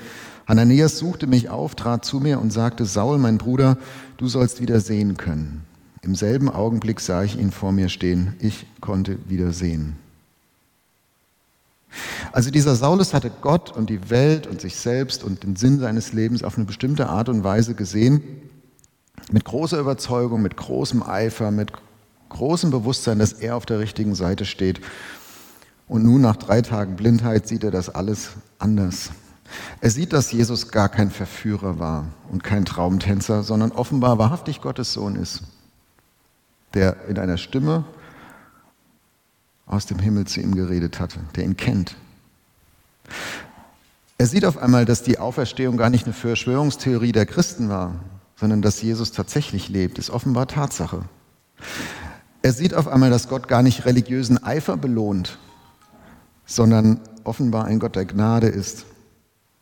Hananias 0.47 0.97
suchte 0.97 1.27
mich 1.27 1.49
auf, 1.49 1.75
trat 1.75 2.03
zu 2.03 2.19
mir 2.19 2.41
und 2.41 2.51
sagte, 2.51 2.85
Saul, 2.85 3.19
mein 3.19 3.37
Bruder, 3.37 3.77
du 4.17 4.27
sollst 4.27 4.59
wieder 4.59 4.79
sehen 4.81 5.15
können. 5.15 5.63
Im 6.01 6.15
selben 6.15 6.49
Augenblick 6.49 6.99
sah 6.99 7.23
ich 7.23 7.37
ihn 7.37 7.51
vor 7.51 7.71
mir 7.71 7.89
stehen. 7.89 8.33
Ich 8.39 8.65
konnte 8.81 9.17
wieder 9.29 9.51
sehen. 9.51 9.95
Also 12.31 12.51
dieser 12.51 12.75
Saulus 12.75 13.13
hatte 13.13 13.31
Gott 13.41 13.71
und 13.71 13.89
die 13.89 14.09
Welt 14.09 14.47
und 14.47 14.61
sich 14.61 14.75
selbst 14.75 15.23
und 15.23 15.43
den 15.43 15.55
Sinn 15.55 15.79
seines 15.79 16.13
Lebens 16.13 16.43
auf 16.43 16.57
eine 16.57 16.65
bestimmte 16.65 17.09
Art 17.09 17.29
und 17.29 17.43
Weise 17.43 17.73
gesehen, 17.73 18.21
mit 19.31 19.45
großer 19.45 19.79
Überzeugung, 19.79 20.41
mit 20.41 20.55
großem 20.55 21.03
Eifer, 21.03 21.51
mit 21.51 21.71
großem 22.29 22.71
Bewusstsein, 22.71 23.19
dass 23.19 23.33
er 23.33 23.55
auf 23.55 23.65
der 23.65 23.79
richtigen 23.79 24.15
Seite 24.15 24.45
steht 24.45 24.81
und 25.89 26.03
nun 26.03 26.21
nach 26.21 26.37
drei 26.37 26.61
Tagen 26.61 26.95
Blindheit 26.95 27.47
sieht 27.47 27.63
er 27.63 27.71
das 27.71 27.89
alles 27.89 28.29
anders. 28.59 29.09
Er 29.81 29.89
sieht, 29.89 30.13
dass 30.13 30.31
Jesus 30.31 30.71
gar 30.71 30.87
kein 30.87 31.09
Verführer 31.09 31.79
war 31.79 32.05
und 32.31 32.43
kein 32.43 32.63
Traumtänzer, 32.63 33.41
sondern 33.41 33.71
offenbar 33.71 34.19
wahrhaftig 34.19 34.61
Gottes 34.61 34.93
Sohn 34.93 35.15
ist, 35.15 35.41
der 36.75 37.07
in 37.07 37.17
einer 37.17 37.37
Stimme 37.37 37.85
aus 39.69 39.85
dem 39.85 39.99
Himmel 39.99 40.25
zu 40.25 40.41
ihm 40.41 40.55
geredet 40.55 40.99
hatte, 40.99 41.19
der 41.35 41.45
ihn 41.45 41.55
kennt. 41.55 41.95
Er 44.17 44.25
sieht 44.25 44.43
auf 44.43 44.57
einmal, 44.57 44.83
dass 44.83 45.03
die 45.03 45.19
Auferstehung 45.19 45.77
gar 45.77 45.89
nicht 45.89 46.05
eine 46.05 46.13
Verschwörungstheorie 46.13 47.13
der 47.13 47.25
Christen 47.25 47.69
war, 47.69 47.95
sondern 48.35 48.61
dass 48.61 48.81
Jesus 48.81 49.13
tatsächlich 49.13 49.69
lebt, 49.69 49.97
ist 49.97 50.09
offenbar 50.09 50.47
Tatsache. 50.47 51.03
Er 52.41 52.51
sieht 52.51 52.73
auf 52.73 52.87
einmal, 52.87 53.09
dass 53.09 53.29
Gott 53.29 53.47
gar 53.47 53.61
nicht 53.61 53.85
religiösen 53.85 54.43
Eifer 54.43 54.75
belohnt, 54.75 55.37
sondern 56.45 56.99
offenbar 57.23 57.65
ein 57.65 57.79
Gott 57.79 57.95
der 57.95 58.05
Gnade 58.05 58.47
ist, 58.47 58.85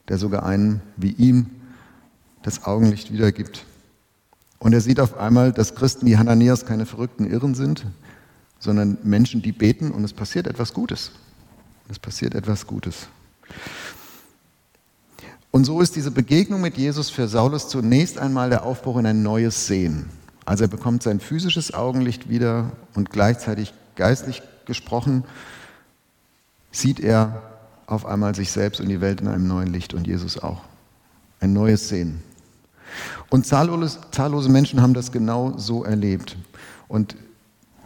der 0.07 0.17
sogar 0.17 0.45
einen 0.45 0.81
wie 0.95 1.11
ihm 1.11 1.47
das 2.43 2.63
Augenlicht 2.63 3.11
wiedergibt. 3.11 3.65
Und 4.59 4.73
er 4.73 4.81
sieht 4.81 4.99
auf 4.99 5.17
einmal, 5.17 5.51
dass 5.51 5.75
Christen 5.75 6.05
wie 6.05 6.17
Hananias 6.17 6.65
keine 6.65 6.85
verrückten 6.85 7.29
Irren 7.29 7.55
sind, 7.55 7.85
sondern 8.59 8.97
Menschen, 9.03 9.41
die 9.41 9.51
beten 9.51 9.91
und 9.91 10.03
es 10.03 10.13
passiert 10.13 10.47
etwas 10.47 10.73
Gutes. 10.73 11.11
Es 11.89 11.99
passiert 11.99 12.35
etwas 12.35 12.67
Gutes. 12.67 13.07
Und 15.51 15.65
so 15.65 15.81
ist 15.81 15.95
diese 15.95 16.11
Begegnung 16.11 16.61
mit 16.61 16.77
Jesus 16.77 17.09
für 17.09 17.27
Saulus 17.27 17.69
zunächst 17.69 18.17
einmal 18.17 18.49
der 18.49 18.63
Aufbruch 18.63 18.97
in 18.97 19.05
ein 19.05 19.23
neues 19.23 19.67
Sehen. 19.67 20.09
Also 20.45 20.65
er 20.65 20.69
bekommt 20.69 21.03
sein 21.03 21.19
physisches 21.19 21.73
Augenlicht 21.73 22.29
wieder 22.29 22.71
und 22.93 23.09
gleichzeitig 23.09 23.73
geistlich 23.95 24.41
gesprochen 24.65 25.23
sieht 26.71 26.99
er 26.99 27.41
auf 27.85 28.05
einmal 28.05 28.35
sich 28.35 28.51
selbst 28.51 28.79
und 28.79 28.89
die 28.89 29.01
Welt 29.01 29.21
in 29.21 29.27
einem 29.27 29.47
neuen 29.47 29.71
Licht 29.71 29.93
und 29.93 30.05
Jesus 30.05 30.37
auch. 30.37 30.61
Ein 31.39 31.53
neues 31.53 31.89
Sehen. 31.89 32.21
Und 33.29 33.45
zahllose, 33.45 33.99
zahllose 34.11 34.49
Menschen 34.49 34.81
haben 34.81 34.93
das 34.93 35.11
genau 35.11 35.57
so 35.57 35.83
erlebt. 35.83 36.37
Und 36.87 37.15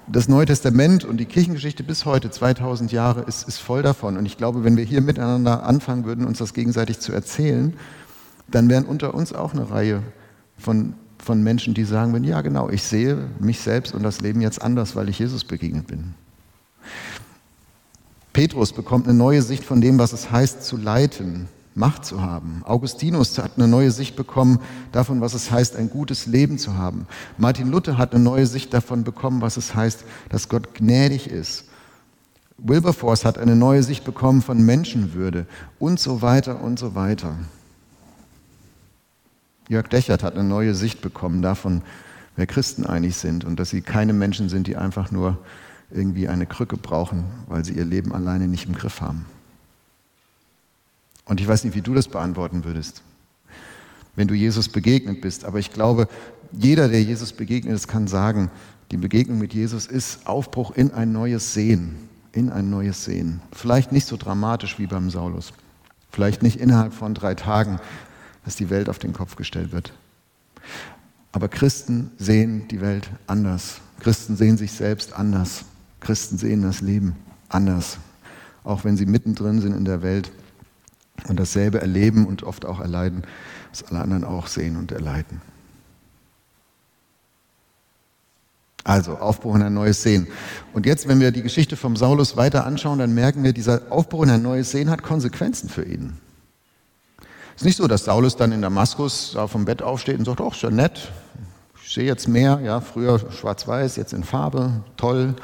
das 0.08 0.27
Neue 0.27 0.46
Testament 0.46 1.05
und 1.05 1.17
die 1.17 1.25
Kirchengeschichte 1.25 1.84
bis 1.84 2.05
heute, 2.05 2.31
2000 2.31 2.91
Jahre, 2.91 3.22
ist, 3.22 3.48
ist 3.48 3.60
voll 3.60 3.81
davon. 3.81 4.17
Und 4.17 4.25
ich 4.25 4.38
glaube, 4.38 4.63
wenn 4.63 4.77
wir 4.77 4.84
hier 4.84 5.01
miteinander 5.01 5.63
anfangen 5.63 6.05
würden, 6.05 6.25
uns 6.25 6.39
das 6.39 6.53
gegenseitig 6.53 7.00
zu 7.00 7.13
erzählen, 7.13 7.75
dann 8.50 8.70
wären 8.70 8.86
unter 8.86 9.13
uns 9.13 9.34
auch 9.34 9.53
eine 9.53 9.70
Reihe 9.70 10.01
von, 10.58 10.93
von 11.17 11.41
Menschen, 11.43 11.74
die 11.74 11.84
sagen 11.84 12.12
würden, 12.13 12.24
ja 12.24 12.41
genau, 12.41 12.70
ich 12.70 12.84
sehe 12.84 13.17
mich 13.39 13.60
selbst 13.60 13.93
und 13.93 14.03
das 14.03 14.22
Leben 14.22 14.41
jetzt 14.41 14.62
anders, 14.62 14.96
weil 14.96 15.10
ich 15.10 15.20
Jesus 15.20 15.43
begegnet 15.43 15.88
bin. 15.88 16.13
Petrus 18.34 18.74
bekommt 18.74 19.08
eine 19.08 19.17
neue 19.17 19.41
Sicht 19.41 19.63
von 19.63 19.81
dem, 19.81 20.00
was 20.00 20.13
es 20.13 20.31
heißt 20.31 20.63
zu 20.63 20.77
leiten, 20.77 21.48
Macht 21.74 22.04
zu 22.04 22.22
haben. 22.22 22.63
Augustinus 22.66 23.38
hat 23.38 23.54
eine 23.56 23.68
neue 23.68 23.92
Sicht 23.92 24.18
bekommen 24.18 24.60
davon, 24.92 25.22
was 25.22 25.34
es 25.34 25.51
heißt, 25.51 25.78
ein 25.78 25.90
gutes 25.90 26.25
Leben 26.25 26.58
zu 26.58 26.75
haben. 26.75 27.08
Martin 27.38 27.72
Luther 27.72 27.98
hat 27.98 28.13
eine 28.13 28.24
neue 28.24 28.46
Sicht 28.46 28.74
davon 28.74 29.04
bekommen, 29.04 29.42
was 29.42 29.56
es 29.56 29.74
heißt, 29.74 30.04
dass 30.30 30.50
Gott 30.50 30.74
gnädig 30.75 31.28
ist. 31.28 31.66
Wilberforce 32.58 33.25
hat 33.25 33.38
eine 33.38 33.56
neue 33.56 33.84
Sicht 33.84 34.04
bekommen 34.04 34.42
von 34.42 34.62
Menschenwürde 34.62 35.46
und 35.80 36.00
so 36.00 36.22
weiter 36.22 36.62
und 36.62 36.78
so 36.78 36.94
weiter. 36.94 37.36
Jörg 39.70 39.88
Dechert 39.88 40.24
hat 40.24 40.36
eine 40.36 40.44
neue 40.44 40.75
Sicht 40.75 41.01
bekommen 41.01 41.42
davon, 41.42 41.82
wer 42.36 42.46
Christen 42.46 42.86
eigentlich 42.86 43.16
sind 43.16 43.46
und 43.46 43.60
dass 43.60 43.70
sie 43.70 43.82
keine 43.82 44.12
Menschen 44.12 44.50
sind, 44.50 44.68
die 44.68 44.75
einfach 44.75 45.12
nur 45.12 45.38
irgendwie 45.90 46.28
eine 46.28 46.46
Krücke 46.46 46.75
brauchen, 46.75 47.24
weil 47.48 47.63
sie 47.63 47.74
ihr 47.74 47.86
Leben 47.86 48.13
alleine 48.13 48.48
nicht 48.48 48.68
im 48.68 48.75
Griff 48.75 49.00
haben. 49.00 49.25
Und 51.25 51.40
ich 51.40 51.48
weiß 51.48 51.63
nicht, 51.63 51.75
wie 51.75 51.82
du 51.82 51.94
das 51.94 52.08
beantworten 52.08 52.63
würdest, 52.63 53.04
wenn 54.16 54.28
du 54.28 54.34
Jesus 54.34 54.70
begegnet 54.70 55.22
bist. 55.22 55.46
Aber 55.46 55.60
ich 55.60 55.72
glaube, 55.72 56.08
jeder, 56.51 56.90
der 56.90 57.01
Jesus 57.01 57.34
begegnet 57.34 57.74
ist, 57.74 57.88
kann 57.88 58.08
sagen, 58.08 58.51
die 58.92 58.98
Begegnung 58.98 59.40
mit 59.40 59.54
Jesus 59.54 59.86
ist 59.86 60.28
Aufbruch 60.28 60.72
in 60.72 60.92
ein 60.92 61.13
neues 61.13 61.54
Sehen, 61.54 62.10
in 62.34 62.50
ein 62.50 62.70
neues 62.70 63.06
Sehen. 63.06 63.42
Vielleicht 63.54 63.92
nicht 63.92 64.06
so 64.06 64.18
dramatisch 64.18 64.80
wie 64.80 64.88
beim 64.88 65.10
Saulus. 65.10 65.54
Vielleicht 66.12 66.44
nicht 66.44 66.60
innerhalb 66.60 66.94
von 66.94 67.13
drei 67.13 67.36
Tagen, 67.36 67.80
dass 68.44 68.58
die 68.58 68.70
Welt 68.70 68.90
auf 68.90 69.00
den 69.00 69.13
Kopf 69.13 69.38
gestellt 69.38 69.72
wird. 69.72 69.94
Aber 71.32 71.48
Christen 71.48 72.12
sehen 72.18 72.68
die 72.68 72.82
Welt 72.82 73.10
anders. 73.28 73.80
Christen 74.01 74.36
sehen 74.36 74.58
sich 74.58 74.74
selbst 74.74 75.13
anders. 75.13 75.63
Christen 76.01 76.38
sehen 76.38 76.63
das 76.63 76.82
Leben 76.82 77.16
anders, 77.48 77.98
auch 78.63 78.84
wenn 78.84 78.98
sie 78.98 79.06
mittendrin 79.06 79.62
sind 79.62 79.74
in 79.74 79.86
der 79.86 80.01
Welt 80.01 80.32
und 81.28 81.40
dasselbe 81.40 81.82
erleben 81.82 82.25
und 82.25 82.44
oft 82.44 82.66
auch 82.66 82.80
erleiden, 82.80 83.24
was 83.70 83.84
alle 83.84 84.00
anderen 84.00 84.24
auch 84.24 84.48
sehen 84.48 84.78
und 84.78 84.92
erleiden. 84.92 85.42
Also 88.84 89.18
Aufbruch 89.18 89.56
in 89.56 89.62
ein 89.62 89.74
neues 89.74 90.01
Sehen. 90.01 90.28
Und 90.74 90.86
jetzt, 90.86 91.08
wenn 91.08 91.20
wir 91.20 91.32
die 91.32 91.44
Geschichte 91.44 91.78
vom 91.78 91.96
Saulus 91.96 92.36
weiter 92.36 92.66
anschauen, 92.66 92.98
dann 92.98 93.13
merken 93.13 93.44
wir, 93.44 93.54
dieser 93.54 93.92
Aufbruch 93.92 94.24
in 94.24 94.32
ein 94.32 94.42
neues 94.42 94.72
Sehen 94.72 94.90
hat 94.90 95.04
Konsequenzen 95.04 95.70
für 95.70 95.84
ihn. 95.84 96.18
Es 97.56 97.62
ist 97.62 97.66
nicht 97.66 97.78
so, 97.78 97.88
dass 97.88 98.06
Saulus 98.06 98.36
dann 98.38 98.51
in 98.51 98.62
Damaskus 98.62 99.34
da 99.36 99.46
vom 99.46 99.66
Bett 99.66 99.84
aufsteht 99.84 100.18
und 100.18 100.25
sagt, 100.25 100.40
ist 100.40 100.63
ja 100.63 100.72
nett, 100.72 101.12
ich 101.84 101.94
sehe 101.94 102.06
jetzt 102.06 102.28
mehr, 102.28 102.60
ja, 102.63 102.82
früher 102.82 103.20
schwarz-weiß, 103.20 103.98
jetzt 103.98 104.13
in 104.13 104.24
Farbe, 104.24 104.84
toll, 104.98 105.36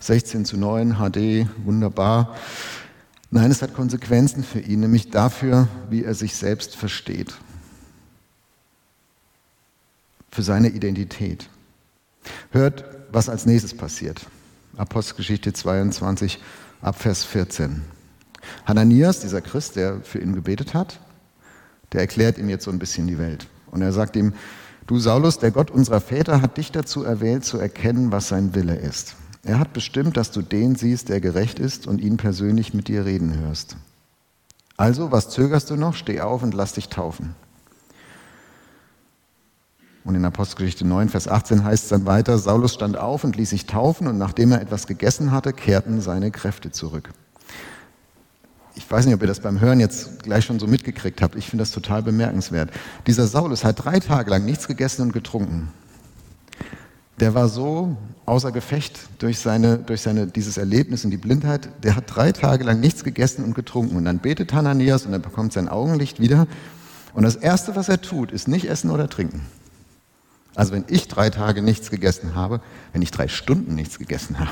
16 0.00 0.44
zu 0.44 0.56
9, 0.56 0.96
HD, 0.96 1.46
wunderbar. 1.64 2.34
Nein, 3.34 3.50
es 3.50 3.62
hat 3.62 3.72
Konsequenzen 3.72 4.44
für 4.44 4.60
ihn, 4.60 4.80
nämlich 4.80 5.08
dafür, 5.08 5.66
wie 5.88 6.04
er 6.04 6.14
sich 6.14 6.36
selbst 6.36 6.76
versteht. 6.76 7.34
Für 10.30 10.42
seine 10.42 10.68
Identität. 10.68 11.48
Hört, 12.50 12.84
was 13.10 13.30
als 13.30 13.46
nächstes 13.46 13.74
passiert. 13.74 14.26
Apostelgeschichte 14.76 15.54
22, 15.54 16.40
Abvers 16.82 17.24
14. 17.24 17.80
Hananias, 18.66 19.20
dieser 19.20 19.40
Christ, 19.40 19.76
der 19.76 20.02
für 20.02 20.18
ihn 20.18 20.34
gebetet 20.34 20.74
hat, 20.74 21.00
der 21.92 22.02
erklärt 22.02 22.36
ihm 22.36 22.50
jetzt 22.50 22.64
so 22.64 22.70
ein 22.70 22.78
bisschen 22.78 23.06
die 23.06 23.18
Welt. 23.18 23.46
Und 23.70 23.80
er 23.80 23.94
sagt 23.94 24.14
ihm, 24.14 24.34
du 24.86 24.98
Saulus, 24.98 25.38
der 25.38 25.52
Gott 25.52 25.70
unserer 25.70 26.02
Väter 26.02 26.42
hat 26.42 26.58
dich 26.58 26.70
dazu 26.70 27.02
erwählt, 27.02 27.46
zu 27.46 27.56
erkennen, 27.56 28.12
was 28.12 28.28
sein 28.28 28.54
Wille 28.54 28.76
ist. 28.76 29.16
Er 29.44 29.58
hat 29.58 29.72
bestimmt, 29.72 30.16
dass 30.16 30.30
du 30.30 30.40
den 30.40 30.76
siehst, 30.76 31.08
der 31.08 31.20
gerecht 31.20 31.58
ist 31.58 31.86
und 31.86 32.00
ihn 32.00 32.16
persönlich 32.16 32.74
mit 32.74 32.86
dir 32.86 33.04
reden 33.04 33.38
hörst. 33.40 33.76
Also, 34.76 35.10
was 35.10 35.30
zögerst 35.30 35.70
du 35.70 35.76
noch? 35.76 35.94
Steh 35.94 36.20
auf 36.20 36.42
und 36.42 36.54
lass 36.54 36.74
dich 36.74 36.88
taufen. 36.88 37.34
Und 40.04 40.14
in 40.14 40.24
Apostelgeschichte 40.24 40.86
9, 40.86 41.08
Vers 41.08 41.28
18 41.28 41.64
heißt 41.64 41.84
es 41.84 41.88
dann 41.88 42.06
weiter, 42.06 42.38
Saulus 42.38 42.74
stand 42.74 42.96
auf 42.96 43.24
und 43.24 43.36
ließ 43.36 43.50
sich 43.50 43.66
taufen 43.66 44.06
und 44.06 44.18
nachdem 44.18 44.52
er 44.52 44.60
etwas 44.60 44.86
gegessen 44.86 45.30
hatte, 45.30 45.52
kehrten 45.52 46.00
seine 46.00 46.30
Kräfte 46.30 46.70
zurück. 46.70 47.10
Ich 48.74 48.90
weiß 48.90 49.06
nicht, 49.06 49.14
ob 49.14 49.20
ihr 49.20 49.28
das 49.28 49.40
beim 49.40 49.60
Hören 49.60 49.80
jetzt 49.80 50.22
gleich 50.22 50.44
schon 50.44 50.58
so 50.58 50.66
mitgekriegt 50.66 51.20
habt. 51.20 51.36
Ich 51.36 51.50
finde 51.50 51.62
das 51.62 51.72
total 51.72 52.02
bemerkenswert. 52.02 52.70
Dieser 53.06 53.26
Saulus 53.26 53.64
hat 53.64 53.84
drei 53.84 54.00
Tage 54.00 54.30
lang 54.30 54.44
nichts 54.44 54.66
gegessen 54.66 55.02
und 55.02 55.12
getrunken 55.12 55.68
der 57.20 57.34
war 57.34 57.48
so 57.48 57.96
außer 58.26 58.52
Gefecht 58.52 58.98
durch, 59.18 59.38
seine, 59.38 59.78
durch 59.78 60.00
seine, 60.00 60.26
dieses 60.26 60.56
Erlebnis 60.56 61.04
und 61.04 61.10
die 61.10 61.16
Blindheit, 61.16 61.68
der 61.82 61.96
hat 61.96 62.04
drei 62.06 62.32
Tage 62.32 62.64
lang 62.64 62.80
nichts 62.80 63.04
gegessen 63.04 63.44
und 63.44 63.54
getrunken. 63.54 63.96
Und 63.96 64.04
dann 64.04 64.18
betet 64.18 64.52
Hananias 64.52 65.06
und 65.06 65.12
er 65.12 65.18
bekommt 65.18 65.52
sein 65.52 65.68
Augenlicht 65.68 66.20
wieder. 66.20 66.46
Und 67.14 67.24
das 67.24 67.36
Erste, 67.36 67.76
was 67.76 67.88
er 67.88 68.00
tut, 68.00 68.32
ist 68.32 68.48
nicht 68.48 68.68
essen 68.68 68.90
oder 68.90 69.08
trinken. 69.08 69.42
Also 70.54 70.72
wenn 70.72 70.84
ich 70.88 71.08
drei 71.08 71.30
Tage 71.30 71.62
nichts 71.62 71.90
gegessen 71.90 72.34
habe, 72.34 72.60
wenn 72.92 73.02
ich 73.02 73.10
drei 73.10 73.28
Stunden 73.28 73.74
nichts 73.74 73.98
gegessen 73.98 74.38
habe, 74.38 74.50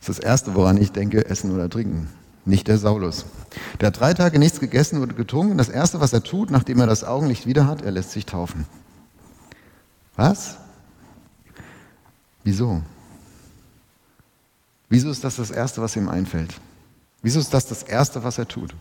ist 0.00 0.08
das 0.08 0.18
Erste, 0.18 0.54
woran 0.54 0.76
ich 0.76 0.92
denke, 0.92 1.26
essen 1.26 1.52
oder 1.52 1.68
trinken. 1.68 2.08
Nicht 2.44 2.66
der 2.66 2.78
Saulus. 2.78 3.24
Der 3.80 3.88
hat 3.88 4.00
drei 4.00 4.14
Tage 4.14 4.38
nichts 4.38 4.58
gegessen 4.58 5.00
oder 5.00 5.14
getrunken. 5.14 5.52
Und 5.52 5.58
das 5.58 5.68
Erste, 5.68 6.00
was 6.00 6.12
er 6.12 6.24
tut, 6.24 6.50
nachdem 6.50 6.80
er 6.80 6.86
das 6.86 7.04
Augenlicht 7.04 7.46
wieder 7.46 7.66
hat, 7.66 7.82
er 7.82 7.92
lässt 7.92 8.10
sich 8.10 8.26
taufen. 8.26 8.66
Was? 10.16 10.58
Wieso? 12.44 12.82
Wieso 14.88 15.10
ist 15.10 15.24
das 15.24 15.36
das 15.36 15.50
Erste, 15.50 15.80
was 15.80 15.96
ihm 15.96 16.08
einfällt? 16.08 16.54
Wieso 17.22 17.40
ist 17.40 17.54
das 17.54 17.66
das 17.66 17.82
Erste, 17.82 18.24
was 18.24 18.38
er 18.38 18.48
tut? 18.48 18.74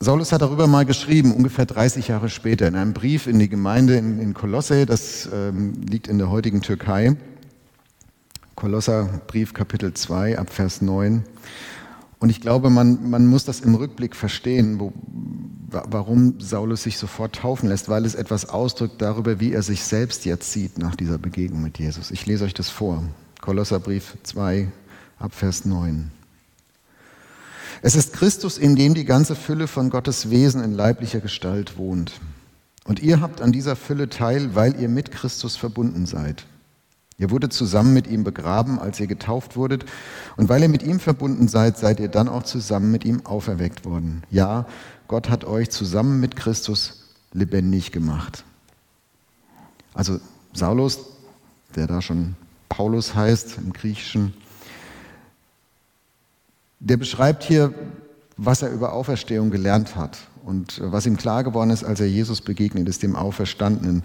Saulus 0.00 0.32
hat 0.32 0.42
darüber 0.42 0.66
mal 0.66 0.84
geschrieben, 0.84 1.32
ungefähr 1.32 1.64
30 1.64 2.08
Jahre 2.08 2.28
später, 2.28 2.68
in 2.68 2.76
einem 2.76 2.92
Brief 2.92 3.26
in 3.26 3.38
die 3.38 3.48
Gemeinde 3.48 3.96
in, 3.96 4.20
in 4.20 4.34
Kolosse, 4.34 4.84
das 4.84 5.26
ähm, 5.32 5.72
liegt 5.88 6.08
in 6.08 6.18
der 6.18 6.28
heutigen 6.28 6.60
Türkei. 6.60 7.16
Kolosserbrief 8.54 9.54
Kapitel 9.54 9.94
2 9.94 10.38
ab 10.38 10.50
Vers 10.50 10.82
9. 10.82 11.24
Und 12.24 12.30
ich 12.30 12.40
glaube, 12.40 12.70
man, 12.70 13.10
man 13.10 13.26
muss 13.26 13.44
das 13.44 13.60
im 13.60 13.74
Rückblick 13.74 14.16
verstehen, 14.16 14.80
wo, 14.80 14.94
warum 15.68 16.40
Saulus 16.40 16.84
sich 16.84 16.96
sofort 16.96 17.36
taufen 17.36 17.68
lässt, 17.68 17.90
weil 17.90 18.06
es 18.06 18.14
etwas 18.14 18.48
ausdrückt 18.48 19.02
darüber, 19.02 19.40
wie 19.40 19.52
er 19.52 19.60
sich 19.60 19.84
selbst 19.84 20.24
jetzt 20.24 20.50
sieht 20.50 20.78
nach 20.78 20.96
dieser 20.96 21.18
Begegnung 21.18 21.60
mit 21.62 21.78
Jesus. 21.78 22.10
Ich 22.10 22.24
lese 22.24 22.46
euch 22.46 22.54
das 22.54 22.70
vor. 22.70 23.02
Kolosserbrief 23.42 24.16
2 24.22 24.72
ab 25.18 25.34
Vers 25.34 25.66
9. 25.66 26.10
Es 27.82 27.94
ist 27.94 28.14
Christus, 28.14 28.56
in 28.56 28.74
dem 28.74 28.94
die 28.94 29.04
ganze 29.04 29.36
Fülle 29.36 29.66
von 29.66 29.90
Gottes 29.90 30.30
Wesen 30.30 30.64
in 30.64 30.72
leiblicher 30.72 31.20
Gestalt 31.20 31.76
wohnt. 31.76 32.22
Und 32.84 33.00
ihr 33.00 33.20
habt 33.20 33.42
an 33.42 33.52
dieser 33.52 33.76
Fülle 33.76 34.08
teil, 34.08 34.54
weil 34.54 34.80
ihr 34.80 34.88
mit 34.88 35.12
Christus 35.12 35.56
verbunden 35.56 36.06
seid. 36.06 36.46
Ihr 37.16 37.30
wurdet 37.30 37.52
zusammen 37.52 37.94
mit 37.94 38.06
ihm 38.08 38.24
begraben, 38.24 38.78
als 38.78 38.98
ihr 38.98 39.06
getauft 39.06 39.56
wurdet. 39.56 39.84
Und 40.36 40.48
weil 40.48 40.62
ihr 40.62 40.68
mit 40.68 40.82
ihm 40.82 40.98
verbunden 40.98 41.46
seid, 41.46 41.78
seid 41.78 42.00
ihr 42.00 42.08
dann 42.08 42.28
auch 42.28 42.42
zusammen 42.42 42.90
mit 42.90 43.04
ihm 43.04 43.24
auferweckt 43.24 43.84
worden. 43.84 44.24
Ja, 44.30 44.66
Gott 45.06 45.30
hat 45.30 45.44
euch 45.44 45.70
zusammen 45.70 46.18
mit 46.18 46.34
Christus 46.34 47.04
lebendig 47.32 47.92
gemacht. 47.92 48.44
Also 49.92 50.18
Saulus, 50.52 51.00
der 51.76 51.86
da 51.86 52.02
schon 52.02 52.34
Paulus 52.68 53.14
heißt 53.14 53.58
im 53.58 53.72
Griechischen, 53.72 54.34
der 56.80 56.96
beschreibt 56.96 57.44
hier, 57.44 57.72
was 58.36 58.62
er 58.62 58.70
über 58.70 58.92
Auferstehung 58.92 59.50
gelernt 59.50 59.94
hat 59.94 60.18
und 60.44 60.80
was 60.82 61.06
ihm 61.06 61.16
klar 61.16 61.44
geworden 61.44 61.70
ist, 61.70 61.84
als 61.84 62.00
er 62.00 62.08
Jesus 62.08 62.40
begegnet 62.40 62.88
ist, 62.88 63.02
dem 63.02 63.14
Auferstandenen. 63.14 64.02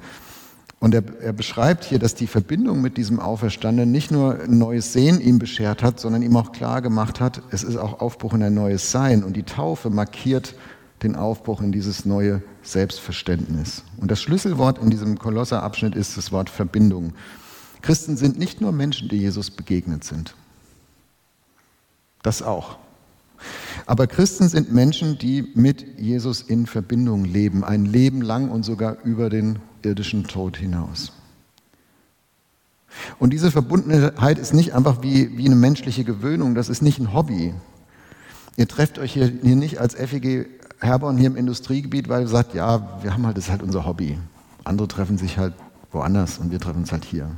Und 0.79 0.93
er, 0.93 1.03
er, 1.21 1.33
beschreibt 1.33 1.83
hier, 1.83 1.99
dass 1.99 2.15
die 2.15 2.27
Verbindung 2.27 2.81
mit 2.81 2.95
diesem 2.95 3.19
Auferstandenen 3.19 3.91
nicht 3.91 4.11
nur 4.11 4.39
ein 4.39 4.57
neues 4.57 4.93
Sehen 4.93 5.19
ihm 5.19 5.37
beschert 5.37 5.83
hat, 5.83 5.99
sondern 5.99 6.21
ihm 6.21 6.35
auch 6.37 6.53
klar 6.53 6.81
gemacht 6.81 7.19
hat, 7.19 7.41
es 7.51 7.63
ist 7.63 7.75
auch 7.75 7.99
Aufbruch 7.99 8.33
in 8.33 8.43
ein 8.43 8.53
neues 8.53 8.89
Sein. 8.89 9.23
Und 9.23 9.35
die 9.35 9.43
Taufe 9.43 9.89
markiert 9.89 10.55
den 11.03 11.17
Aufbruch 11.17 11.61
in 11.61 11.73
dieses 11.73 12.05
neue 12.05 12.41
Selbstverständnis. 12.61 13.83
Und 13.97 14.09
das 14.09 14.21
Schlüsselwort 14.21 14.79
in 14.79 14.89
diesem 14.89 15.19
Kolosserabschnitt 15.19 15.95
ist 15.95 16.17
das 16.17 16.31
Wort 16.31 16.49
Verbindung. 16.49 17.13
Christen 17.81 18.15
sind 18.15 18.39
nicht 18.39 18.61
nur 18.61 18.71
Menschen, 18.71 19.09
die 19.09 19.17
Jesus 19.17 19.51
begegnet 19.51 20.03
sind. 20.05 20.33
Das 22.21 22.41
auch. 22.41 22.77
Aber 23.89 24.05
Christen 24.05 24.47
sind 24.47 24.71
Menschen, 24.71 25.17
die 25.17 25.49
mit 25.55 25.83
Jesus 25.97 26.43
in 26.43 26.67
Verbindung 26.67 27.25
leben, 27.25 27.63
ein 27.63 27.85
Leben 27.85 28.21
lang 28.21 28.51
und 28.51 28.61
sogar 28.61 28.97
über 29.03 29.31
den 29.31 29.57
irdischen 29.81 30.25
Tod 30.25 30.57
hinaus. 30.57 31.11
Und 33.17 33.33
diese 33.33 33.49
Verbundenheit 33.49 34.37
ist 34.37 34.53
nicht 34.53 34.75
einfach 34.75 35.01
wie, 35.01 35.35
wie 35.39 35.47
eine 35.47 35.55
menschliche 35.55 36.03
Gewöhnung, 36.03 36.53
das 36.53 36.69
ist 36.69 36.83
nicht 36.83 36.99
ein 36.99 37.15
Hobby. 37.15 37.55
Ihr 38.57 38.67
trefft 38.67 38.99
euch 38.99 39.13
hier, 39.13 39.25
hier 39.41 39.55
nicht 39.55 39.79
als 39.79 39.95
FEG 39.95 40.45
Herborn 40.79 41.17
hier 41.17 41.25
im 41.25 41.35
Industriegebiet, 41.35 42.09
weil 42.09 42.21
ihr 42.21 42.27
sagt, 42.27 42.53
ja, 42.53 43.01
wir 43.01 43.11
haben 43.11 43.25
halt, 43.25 43.37
das 43.37 43.45
ist 43.45 43.49
halt 43.49 43.63
unser 43.63 43.87
Hobby. 43.87 44.19
Andere 44.65 44.87
treffen 44.87 45.17
sich 45.17 45.39
halt 45.39 45.55
woanders 45.91 46.37
und 46.37 46.51
wir 46.51 46.59
treffen 46.59 46.81
uns 46.81 46.91
halt 46.91 47.05
hier. 47.05 47.31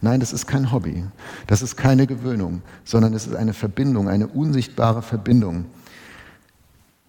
Nein, 0.00 0.20
das 0.20 0.32
ist 0.32 0.46
kein 0.46 0.72
Hobby, 0.72 1.04
das 1.48 1.60
ist 1.60 1.76
keine 1.76 2.06
Gewöhnung, 2.06 2.62
sondern 2.82 3.12
es 3.12 3.26
ist 3.26 3.36
eine 3.36 3.52
Verbindung, 3.52 4.08
eine 4.08 4.26
unsichtbare 4.26 5.02
Verbindung. 5.02 5.66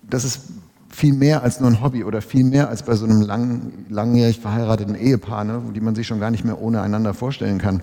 Das 0.09 0.25
ist 0.25 0.41
viel 0.89 1.13
mehr 1.13 1.41
als 1.43 1.59
nur 1.59 1.69
ein 1.69 1.81
Hobby 1.81 2.03
oder 2.03 2.21
viel 2.21 2.43
mehr 2.43 2.69
als 2.69 2.83
bei 2.83 2.95
so 2.95 3.05
einem 3.05 3.21
lang, 3.21 3.73
langjährig 3.89 4.39
verheirateten 4.39 4.95
Ehepaar, 4.95 5.43
ne, 5.43 5.61
die 5.75 5.81
man 5.81 5.95
sich 5.95 6.05
schon 6.05 6.19
gar 6.19 6.31
nicht 6.31 6.45
mehr 6.45 6.61
ohne 6.61 6.81
einander 6.81 7.13
vorstellen 7.13 7.57
kann. 7.57 7.81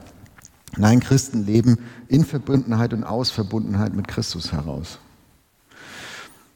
Nein, 0.77 1.01
Christen 1.01 1.45
leben 1.45 1.79
in 2.07 2.25
Verbundenheit 2.25 2.93
und 2.93 3.03
aus 3.03 3.31
Verbundenheit 3.31 3.95
mit 3.95 4.07
Christus 4.07 4.53
heraus. 4.53 4.99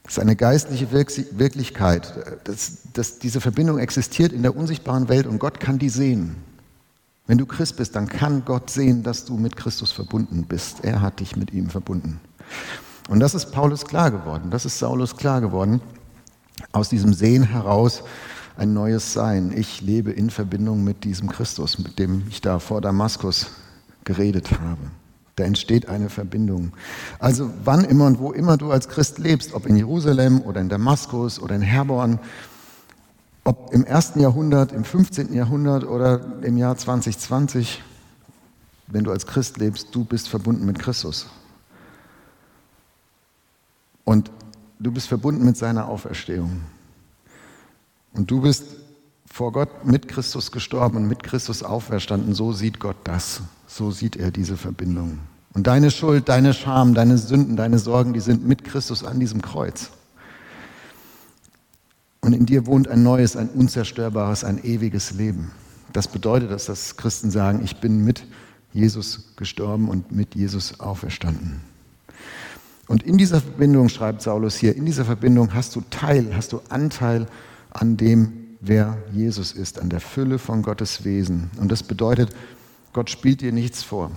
Das 0.03 0.13
ist 0.13 0.19
eine 0.19 0.35
geistliche 0.35 0.91
Wirklichkeit. 0.91 2.13
Das, 2.43 2.77
das, 2.93 3.19
diese 3.19 3.41
Verbindung 3.41 3.79
existiert 3.79 4.31
in 4.31 4.43
der 4.43 4.55
unsichtbaren 4.55 5.09
Welt 5.09 5.25
und 5.25 5.39
Gott 5.39 5.59
kann 5.59 5.79
die 5.79 5.89
sehen. 5.89 6.35
Wenn 7.27 7.39
du 7.39 7.47
Christ 7.47 7.77
bist, 7.77 7.95
dann 7.95 8.07
kann 8.07 8.45
Gott 8.45 8.69
sehen, 8.69 9.01
dass 9.01 9.25
du 9.25 9.35
mit 9.35 9.55
Christus 9.55 9.91
verbunden 9.91 10.45
bist. 10.47 10.85
Er 10.85 11.01
hat 11.01 11.19
dich 11.19 11.35
mit 11.35 11.51
ihm 11.51 11.69
verbunden. 11.69 12.21
Und 13.07 13.19
das 13.19 13.35
ist 13.35 13.51
Paulus 13.51 13.85
klar 13.85 14.11
geworden, 14.11 14.49
das 14.49 14.65
ist 14.65 14.79
Saulus 14.79 15.15
klar 15.15 15.41
geworden. 15.41 15.81
Aus 16.71 16.89
diesem 16.89 17.13
Sehen 17.13 17.43
heraus 17.43 18.03
ein 18.57 18.73
neues 18.73 19.13
Sein. 19.13 19.53
Ich 19.55 19.81
lebe 19.81 20.11
in 20.11 20.29
Verbindung 20.29 20.83
mit 20.83 21.03
diesem 21.03 21.29
Christus, 21.29 21.77
mit 21.77 21.99
dem 21.99 22.23
ich 22.29 22.41
da 22.41 22.59
vor 22.59 22.81
Damaskus 22.81 23.47
geredet 24.05 24.51
habe. 24.59 24.81
Da 25.35 25.43
entsteht 25.43 25.89
eine 25.89 26.09
Verbindung. 26.09 26.71
Also 27.19 27.51
wann 27.63 27.83
immer 27.83 28.05
und 28.05 28.19
wo 28.19 28.31
immer 28.31 28.55
du 28.55 28.71
als 28.71 28.87
Christ 28.87 29.19
lebst, 29.19 29.53
ob 29.53 29.65
in 29.65 29.75
Jerusalem 29.75 30.41
oder 30.41 30.61
in 30.61 30.69
Damaskus 30.69 31.41
oder 31.41 31.55
in 31.55 31.61
Herborn, 31.61 32.19
ob 33.43 33.73
im 33.73 33.83
ersten 33.83 34.21
Jahrhundert, 34.21 34.71
im 34.71 34.85
15. 34.85 35.33
Jahrhundert 35.33 35.83
oder 35.83 36.41
im 36.41 36.57
Jahr 36.57 36.77
2020, 36.77 37.83
wenn 38.87 39.03
du 39.03 39.11
als 39.11 39.27
Christ 39.27 39.57
lebst, 39.57 39.93
du 39.93 40.05
bist 40.05 40.29
verbunden 40.29 40.65
mit 40.65 40.79
Christus. 40.79 41.27
Und 44.05 44.31
du 44.79 44.91
bist 44.91 45.09
verbunden 45.09 45.43
mit 45.43 45.57
seiner 45.57 45.89
Auferstehung. 45.89 46.61
Und 48.13 48.31
du 48.31 48.41
bist 48.41 48.63
vor 49.29 49.51
Gott 49.51 49.83
mit 49.83 50.07
Christus 50.07 50.51
gestorben 50.53 50.95
und 50.95 51.07
mit 51.09 51.23
Christus 51.23 51.61
auferstanden. 51.63 52.33
So 52.33 52.53
sieht 52.53 52.79
Gott 52.79 52.95
das. 53.03 53.41
So 53.67 53.91
sieht 53.91 54.15
er 54.15 54.31
diese 54.31 54.55
Verbindung. 54.55 55.19
Und 55.53 55.67
deine 55.67 55.91
Schuld, 55.91 56.29
deine 56.29 56.53
Scham, 56.53 56.93
deine 56.93 57.17
Sünden, 57.17 57.57
deine 57.57 57.79
Sorgen, 57.79 58.13
die 58.13 58.19
sind 58.21 58.47
mit 58.47 58.63
Christus 58.63 59.03
an 59.03 59.19
diesem 59.19 59.41
Kreuz. 59.41 59.89
Und 62.21 62.33
in 62.33 62.45
dir 62.45 62.65
wohnt 62.65 62.87
ein 62.87 63.03
neues, 63.03 63.35
ein 63.35 63.49
unzerstörbares, 63.49 64.43
ein 64.43 64.63
ewiges 64.63 65.11
Leben. 65.11 65.51
Das 65.93 66.07
bedeutet, 66.07 66.51
dass 66.51 66.65
das 66.65 66.97
Christen 66.97 67.31
sagen, 67.31 67.61
ich 67.63 67.79
bin 67.79 68.03
mit 68.03 68.25
Jesus 68.73 69.35
gestorben 69.35 69.89
und 69.89 70.11
mit 70.11 70.35
Jesus 70.35 70.79
auferstanden. 70.79 71.61
Und 72.87 73.03
in 73.03 73.17
dieser 73.17 73.41
Verbindung, 73.41 73.89
schreibt 73.89 74.21
Saulus 74.21 74.55
hier, 74.55 74.75
in 74.75 74.85
dieser 74.85 75.05
Verbindung 75.05 75.53
hast 75.53 75.75
du 75.75 75.81
Teil, 75.89 76.35
hast 76.35 76.51
du 76.51 76.61
Anteil 76.69 77.27
an 77.71 77.97
dem, 77.97 78.57
wer 78.61 78.97
Jesus 79.11 79.51
ist, 79.51 79.79
an 79.79 79.89
der 79.89 79.99
Fülle 79.99 80.37
von 80.37 80.61
Gottes 80.61 81.03
Wesen. 81.03 81.49
Und 81.57 81.71
das 81.71 81.83
bedeutet, 81.83 82.35
Gott 82.93 83.09
spielt 83.09 83.41
dir 83.41 83.51
nichts 83.51 83.83
vor. 83.83 84.11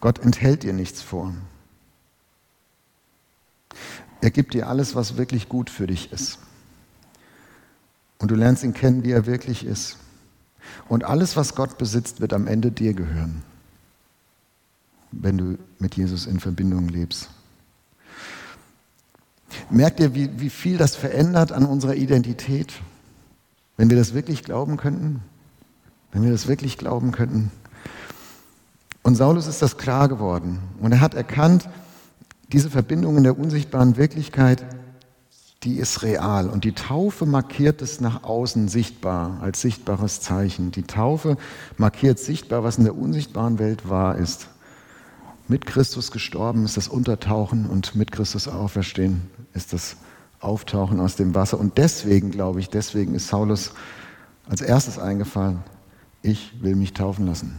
Gott 0.00 0.20
enthält 0.20 0.62
dir 0.62 0.72
nichts 0.72 1.02
vor. 1.02 1.34
Er 4.20 4.30
gibt 4.30 4.54
dir 4.54 4.68
alles, 4.68 4.94
was 4.94 5.16
wirklich 5.16 5.48
gut 5.48 5.70
für 5.70 5.86
dich 5.86 6.12
ist. 6.12 6.38
Und 8.18 8.30
du 8.30 8.34
lernst 8.34 8.62
ihn 8.64 8.74
kennen, 8.74 9.04
wie 9.04 9.10
er 9.10 9.26
wirklich 9.26 9.64
ist. 9.64 9.98
Und 10.88 11.04
alles, 11.04 11.36
was 11.36 11.54
Gott 11.54 11.78
besitzt, 11.78 12.20
wird 12.20 12.32
am 12.32 12.46
Ende 12.46 12.70
dir 12.70 12.94
gehören, 12.94 13.42
wenn 15.20 15.38
du 15.38 15.58
mit 15.78 15.96
Jesus 15.96 16.26
in 16.26 16.40
Verbindung 16.40 16.88
lebst. 16.88 17.28
Merkt 19.70 20.00
ihr, 20.00 20.14
wie, 20.14 20.30
wie 20.38 20.50
viel 20.50 20.76
das 20.76 20.96
verändert 20.96 21.52
an 21.52 21.66
unserer 21.66 21.94
Identität, 21.94 22.74
wenn 23.76 23.90
wir 23.90 23.96
das 23.96 24.14
wirklich 24.14 24.42
glauben 24.42 24.76
könnten? 24.76 25.22
Wenn 26.12 26.22
wir 26.22 26.30
das 26.30 26.46
wirklich 26.46 26.78
glauben 26.78 27.12
könnten? 27.12 27.50
Und 29.02 29.14
Saulus 29.14 29.46
ist 29.46 29.62
das 29.62 29.76
klar 29.76 30.08
geworden. 30.08 30.58
Und 30.80 30.92
er 30.92 31.00
hat 31.00 31.14
erkannt, 31.14 31.68
diese 32.52 32.70
Verbindung 32.70 33.16
in 33.16 33.22
der 33.22 33.38
unsichtbaren 33.38 33.96
Wirklichkeit, 33.96 34.64
die 35.62 35.76
ist 35.76 36.02
real. 36.02 36.48
Und 36.48 36.64
die 36.64 36.72
Taufe 36.72 37.26
markiert 37.26 37.82
es 37.82 38.00
nach 38.00 38.24
außen 38.24 38.68
sichtbar, 38.68 39.38
als 39.40 39.60
sichtbares 39.60 40.20
Zeichen. 40.20 40.70
Die 40.70 40.84
Taufe 40.84 41.36
markiert 41.76 42.18
sichtbar, 42.18 42.62
was 42.62 42.78
in 42.78 42.84
der 42.84 42.96
unsichtbaren 42.96 43.58
Welt 43.58 43.88
wahr 43.88 44.16
ist. 44.16 44.48
Mit 45.48 45.64
Christus 45.64 46.10
gestorben 46.10 46.64
ist 46.64 46.76
das 46.76 46.88
Untertauchen 46.88 47.66
und 47.66 47.94
mit 47.94 48.10
Christus 48.10 48.48
auferstehen 48.48 49.22
ist 49.54 49.72
das 49.72 49.96
Auftauchen 50.40 50.98
aus 50.98 51.14
dem 51.14 51.36
Wasser. 51.36 51.60
Und 51.60 51.78
deswegen, 51.78 52.32
glaube 52.32 52.58
ich, 52.58 52.68
deswegen 52.68 53.14
ist 53.14 53.28
Saulus 53.28 53.72
als 54.48 54.60
erstes 54.60 54.98
eingefallen, 54.98 55.60
ich 56.22 56.52
will 56.62 56.74
mich 56.74 56.94
taufen 56.94 57.26
lassen. 57.26 57.56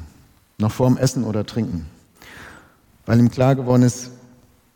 Noch 0.58 0.72
vor 0.72 0.88
dem 0.90 0.98
Essen 0.98 1.24
oder 1.24 1.46
Trinken. 1.46 1.86
Weil 3.06 3.20
ihm 3.20 3.32
klar 3.32 3.56
geworden 3.56 3.84
ist, 3.84 4.12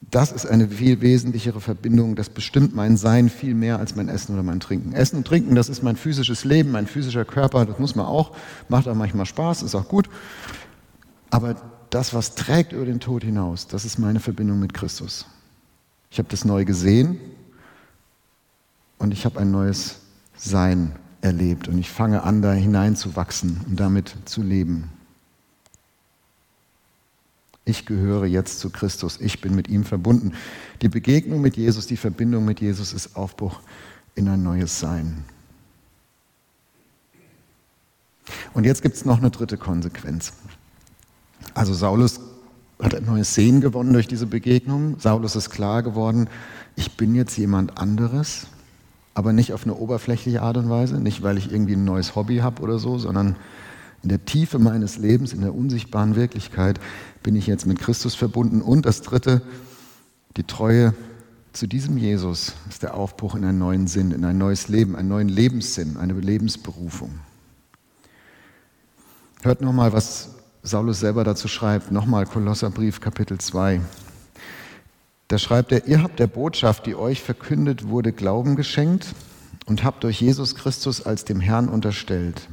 das 0.09 0.31
ist 0.31 0.45
eine 0.45 0.69
viel 0.69 1.01
wesentlichere 1.01 1.59
Verbindung. 1.59 2.15
Das 2.15 2.29
bestimmt 2.29 2.73
mein 2.73 2.95
Sein 2.95 3.29
viel 3.29 3.53
mehr 3.53 3.79
als 3.79 3.95
mein 3.95 4.07
Essen 4.07 4.33
oder 4.33 4.43
mein 4.43 4.61
Trinken. 4.61 4.93
Essen 4.93 5.17
und 5.17 5.27
Trinken, 5.27 5.55
das 5.55 5.67
ist 5.67 5.83
mein 5.83 5.97
physisches 5.97 6.45
Leben, 6.45 6.71
mein 6.71 6.87
physischer 6.87 7.25
Körper. 7.25 7.65
Das 7.65 7.77
muss 7.77 7.95
man 7.95 8.05
auch. 8.05 8.31
Macht 8.69 8.87
auch 8.87 8.95
manchmal 8.95 9.25
Spaß, 9.25 9.63
ist 9.63 9.75
auch 9.75 9.87
gut. 9.87 10.09
Aber 11.29 11.55
das, 11.91 12.13
was 12.13 12.35
trägt 12.35 12.71
über 12.71 12.85
den 12.85 12.99
Tod 12.99 13.23
hinaus, 13.23 13.67
das 13.67 13.85
ist 13.85 13.99
meine 13.99 14.19
Verbindung 14.19 14.59
mit 14.59 14.73
Christus. 14.73 15.27
Ich 16.09 16.17
habe 16.17 16.29
das 16.29 16.45
neu 16.45 16.65
gesehen 16.65 17.19
und 18.97 19.11
ich 19.11 19.25
habe 19.25 19.39
ein 19.39 19.51
neues 19.51 19.97
Sein 20.35 20.95
erlebt 21.21 21.67
und 21.67 21.77
ich 21.77 21.91
fange 21.91 22.23
an, 22.23 22.41
da 22.41 22.53
hineinzuwachsen 22.53 23.61
und 23.67 23.79
damit 23.79 24.15
zu 24.25 24.41
leben. 24.41 24.89
Ich 27.65 27.85
gehöre 27.85 28.25
jetzt 28.25 28.59
zu 28.59 28.69
Christus, 28.69 29.19
ich 29.19 29.41
bin 29.41 29.53
mit 29.53 29.67
ihm 29.67 29.83
verbunden. 29.83 30.33
Die 30.81 30.89
Begegnung 30.89 31.41
mit 31.41 31.57
Jesus, 31.57 31.87
die 31.87 31.97
Verbindung 31.97 32.45
mit 32.45 32.61
Jesus 32.61 32.93
ist 32.93 33.15
Aufbruch 33.17 33.59
in 34.15 34.29
ein 34.29 34.41
neues 34.41 34.79
Sein. 34.79 35.25
Und 38.53 38.65
jetzt 38.65 38.81
gibt 38.81 38.95
es 38.95 39.05
noch 39.05 39.17
eine 39.17 39.29
dritte 39.29 39.57
Konsequenz. 39.57 40.33
Also 41.53 41.73
Saulus 41.73 42.19
hat 42.81 42.95
ein 42.95 43.05
neues 43.05 43.33
Sehen 43.33 43.61
gewonnen 43.61 43.93
durch 43.93 44.07
diese 44.07 44.25
Begegnung. 44.25 44.99
Saulus 44.99 45.35
ist 45.35 45.49
klar 45.49 45.83
geworden, 45.83 46.29
ich 46.75 46.97
bin 46.97 47.15
jetzt 47.15 47.37
jemand 47.37 47.77
anderes, 47.77 48.47
aber 49.13 49.33
nicht 49.33 49.53
auf 49.53 49.63
eine 49.63 49.75
oberflächliche 49.75 50.41
Art 50.41 50.57
und 50.57 50.69
Weise, 50.69 50.99
nicht 50.99 51.21
weil 51.21 51.37
ich 51.37 51.51
irgendwie 51.51 51.75
ein 51.75 51.85
neues 51.85 52.15
Hobby 52.15 52.37
habe 52.37 52.61
oder 52.61 52.79
so, 52.79 52.97
sondern 52.97 53.35
in 54.03 54.09
der 54.09 54.25
Tiefe 54.25 54.57
meines 54.57 54.97
Lebens, 54.97 55.33
in 55.33 55.41
der 55.41 55.53
unsichtbaren 55.53 56.15
Wirklichkeit 56.15 56.79
bin 57.21 57.35
ich 57.35 57.45
jetzt 57.45 57.67
mit 57.67 57.79
Christus 57.79 58.15
verbunden. 58.15 58.61
Und 58.61 58.85
das 58.85 59.01
Dritte, 59.01 59.41
die 60.37 60.43
Treue 60.43 60.95
zu 61.53 61.67
diesem 61.67 61.97
Jesus 61.97 62.53
ist 62.69 62.81
der 62.81 62.95
Aufbruch 62.95 63.35
in 63.35 63.43
einen 63.43 63.59
neuen 63.59 63.85
Sinn, 63.87 64.11
in 64.11 64.23
ein 64.23 64.37
neues 64.37 64.69
Leben, 64.69 64.95
einen 64.95 65.09
neuen 65.09 65.29
Lebenssinn, 65.29 65.97
eine 65.97 66.13
Lebensberufung. 66.13 67.11
Hört 69.43 69.61
nochmal, 69.61 69.91
was 69.91 70.29
Saulus 70.63 70.99
selber 70.99 71.23
dazu 71.23 71.47
schreibt. 71.47 71.91
Nochmal 71.91 72.25
Kolosserbrief, 72.25 73.01
Kapitel 73.01 73.39
2. 73.39 73.81
Da 75.27 75.37
schreibt 75.37 75.71
er, 75.71 75.87
ihr 75.87 76.03
habt 76.03 76.19
der 76.19 76.27
Botschaft, 76.27 76.85
die 76.85 76.95
euch 76.95 77.21
verkündet 77.21 77.87
wurde, 77.87 78.11
Glauben 78.11 78.55
geschenkt. 78.55 79.15
und 79.67 79.83
habt 79.83 80.03
euch 80.05 80.19
Jesus 80.19 80.55
Christus 80.55 81.05
als 81.05 81.23
dem 81.23 81.39
Herrn 81.39 81.69
unterstellt. 81.69 82.49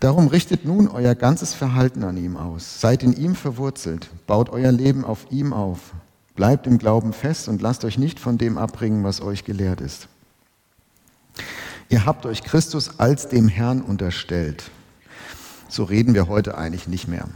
Darum 0.00 0.26
richtet 0.28 0.64
nun 0.64 0.88
euer 0.88 1.14
ganzes 1.14 1.54
Verhalten 1.54 2.04
an 2.04 2.16
ihm 2.16 2.36
aus. 2.36 2.80
Seid 2.80 3.02
in 3.02 3.14
ihm 3.14 3.34
verwurzelt, 3.34 4.10
baut 4.26 4.50
euer 4.50 4.72
Leben 4.72 5.04
auf 5.04 5.26
ihm 5.30 5.52
auf. 5.52 5.92
Bleibt 6.34 6.66
im 6.66 6.78
Glauben 6.78 7.12
fest 7.12 7.48
und 7.48 7.62
lasst 7.62 7.84
euch 7.84 7.96
nicht 7.96 8.20
von 8.20 8.38
dem 8.38 8.58
abbringen, 8.58 9.02
was 9.02 9.20
euch 9.20 9.44
gelehrt 9.44 9.80
ist. 9.80 10.08
Ihr 11.88 12.04
habt 12.04 12.26
euch 12.26 12.42
Christus 12.42 12.98
als 12.98 13.28
dem 13.28 13.48
Herrn 13.48 13.80
unterstellt. 13.80 14.70
So 15.68 15.84
reden 15.84 16.14
wir 16.14 16.28
heute 16.28 16.56
eigentlich 16.56 16.88
nicht 16.88 17.08
mehr. 17.08 17.28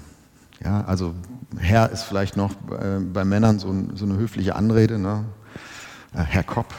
Ja, 0.65 0.85
also 0.85 1.15
Herr 1.59 1.91
ist 1.91 2.05
vielleicht 2.05 2.37
noch 2.37 2.53
äh, 2.71 2.99
bei 3.01 3.25
Männern 3.25 3.59
so, 3.59 3.75
so, 3.95 4.05
eine 4.05 4.17
höfliche 4.17 4.57
Anrede, 4.57 4.99
ne? 4.99 5.25
äh, 6.15 6.19
Herr 6.19 6.43
Kopp. 6.43 6.73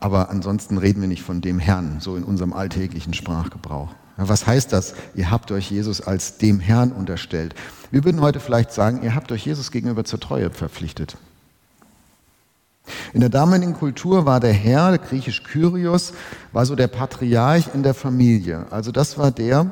Aber 0.00 0.30
ansonsten 0.30 0.78
reden 0.78 1.00
wir 1.00 1.08
nicht 1.08 1.22
von 1.22 1.40
dem 1.40 1.58
Herrn, 1.58 1.98
so 2.00 2.16
in 2.16 2.24
unserem 2.24 2.52
alltäglichen 2.52 3.14
Sprachgebrauch. 3.14 3.94
Was 4.16 4.46
heißt 4.46 4.72
das? 4.72 4.94
Ihr 5.14 5.30
habt 5.30 5.52
euch 5.52 5.70
Jesus 5.70 6.00
als 6.00 6.38
dem 6.38 6.60
Herrn 6.60 6.92
unterstellt. 6.92 7.54
Wir 7.90 8.04
würden 8.04 8.20
heute 8.20 8.40
vielleicht 8.40 8.72
sagen, 8.72 9.02
ihr 9.02 9.14
habt 9.14 9.30
euch 9.32 9.44
Jesus 9.44 9.70
gegenüber 9.70 10.04
zur 10.04 10.18
Treue 10.18 10.50
verpflichtet. 10.50 11.16
In 13.12 13.20
der 13.20 13.28
damaligen 13.28 13.74
Kultur 13.74 14.24
war 14.24 14.40
der 14.40 14.52
Herr, 14.52 14.96
griechisch 14.98 15.42
Kyrios, 15.44 16.14
war 16.52 16.64
so 16.64 16.74
der 16.74 16.88
Patriarch 16.88 17.74
in 17.74 17.82
der 17.82 17.94
Familie. 17.94 18.66
Also 18.70 18.92
das 18.92 19.18
war 19.18 19.30
der, 19.30 19.70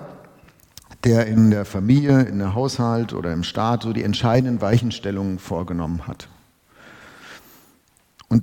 der 1.06 1.26
in 1.26 1.52
der 1.52 1.64
Familie, 1.64 2.22
in 2.22 2.40
der 2.40 2.54
Haushalt 2.54 3.12
oder 3.12 3.32
im 3.32 3.44
Staat 3.44 3.84
so 3.84 3.92
die 3.92 4.02
entscheidenden 4.02 4.60
Weichenstellungen 4.60 5.38
vorgenommen 5.38 6.08
hat. 6.08 6.28
Und 8.28 8.42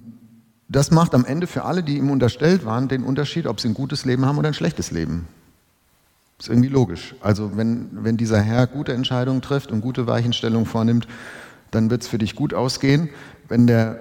das 0.69 0.89
macht 0.89 1.13
am 1.13 1.25
Ende 1.25 1.45
für 1.45 1.65
alle, 1.65 1.83
die 1.83 1.97
ihm 1.97 2.09
unterstellt 2.09 2.63
waren, 2.63 2.87
den 2.87 3.03
Unterschied, 3.03 3.47
ob 3.47 3.59
sie 3.59 3.67
ein 3.67 3.73
gutes 3.73 4.05
Leben 4.05 4.25
haben 4.25 4.37
oder 4.37 4.47
ein 4.47 4.53
schlechtes 4.53 4.91
Leben. 4.91 5.27
Ist 6.39 6.47
irgendwie 6.47 6.69
logisch. 6.69 7.15
Also 7.19 7.57
wenn, 7.57 7.89
wenn 7.91 8.15
dieser 8.15 8.39
Herr 8.39 8.65
gute 8.65 8.93
Entscheidungen 8.93 9.41
trifft 9.41 9.69
und 9.69 9.81
gute 9.81 10.07
Weichenstellungen 10.07 10.65
vornimmt, 10.65 11.05
dann 11.71 11.89
wird 11.89 12.03
es 12.03 12.07
für 12.07 12.17
dich 12.17 12.33
gut 12.33 12.53
ausgehen. 12.53 13.09
Wenn 13.49 13.67
der 13.67 13.99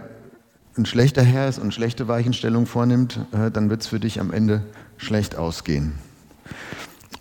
ein 0.79 0.87
schlechter 0.87 1.23
Herr 1.23 1.49
ist 1.49 1.59
und 1.59 1.75
schlechte 1.75 2.07
Weichenstellungen 2.07 2.67
vornimmt, 2.67 3.19
äh, 3.33 3.51
dann 3.51 3.71
wird 3.71 3.83
es 3.83 3.89
für 3.89 3.99
dich 3.99 4.21
am 4.21 4.33
Ende 4.33 4.63
schlecht 4.99 5.35
ausgehen. 5.35 5.95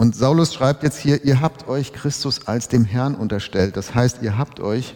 Und 0.02 0.16
Saulus 0.16 0.52
schreibt 0.52 0.82
jetzt 0.82 0.98
hier, 0.98 1.26
ihr 1.26 1.42
habt 1.42 1.68
euch 1.68 1.94
Christus 1.94 2.48
als 2.48 2.68
dem 2.68 2.86
Herrn 2.86 3.14
unterstellt. 3.14 3.78
Das 3.78 3.94
heißt, 3.94 4.24
ihr 4.24 4.36
habt 4.36 4.60
euch 4.60 4.96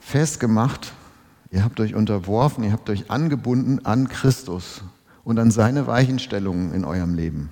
festgemacht, 0.00 0.94
ihr 1.52 1.62
habt 1.62 1.78
euch 1.78 1.94
unterworfen, 1.94 2.64
ihr 2.64 2.72
habt 2.72 2.90
euch 2.90 3.08
angebunden 3.08 3.86
an 3.86 4.08
Christus 4.08 4.82
und 5.22 5.38
an 5.38 5.52
seine 5.52 5.86
Weichenstellungen 5.86 6.74
in 6.74 6.84
eurem 6.84 7.14
Leben. 7.14 7.50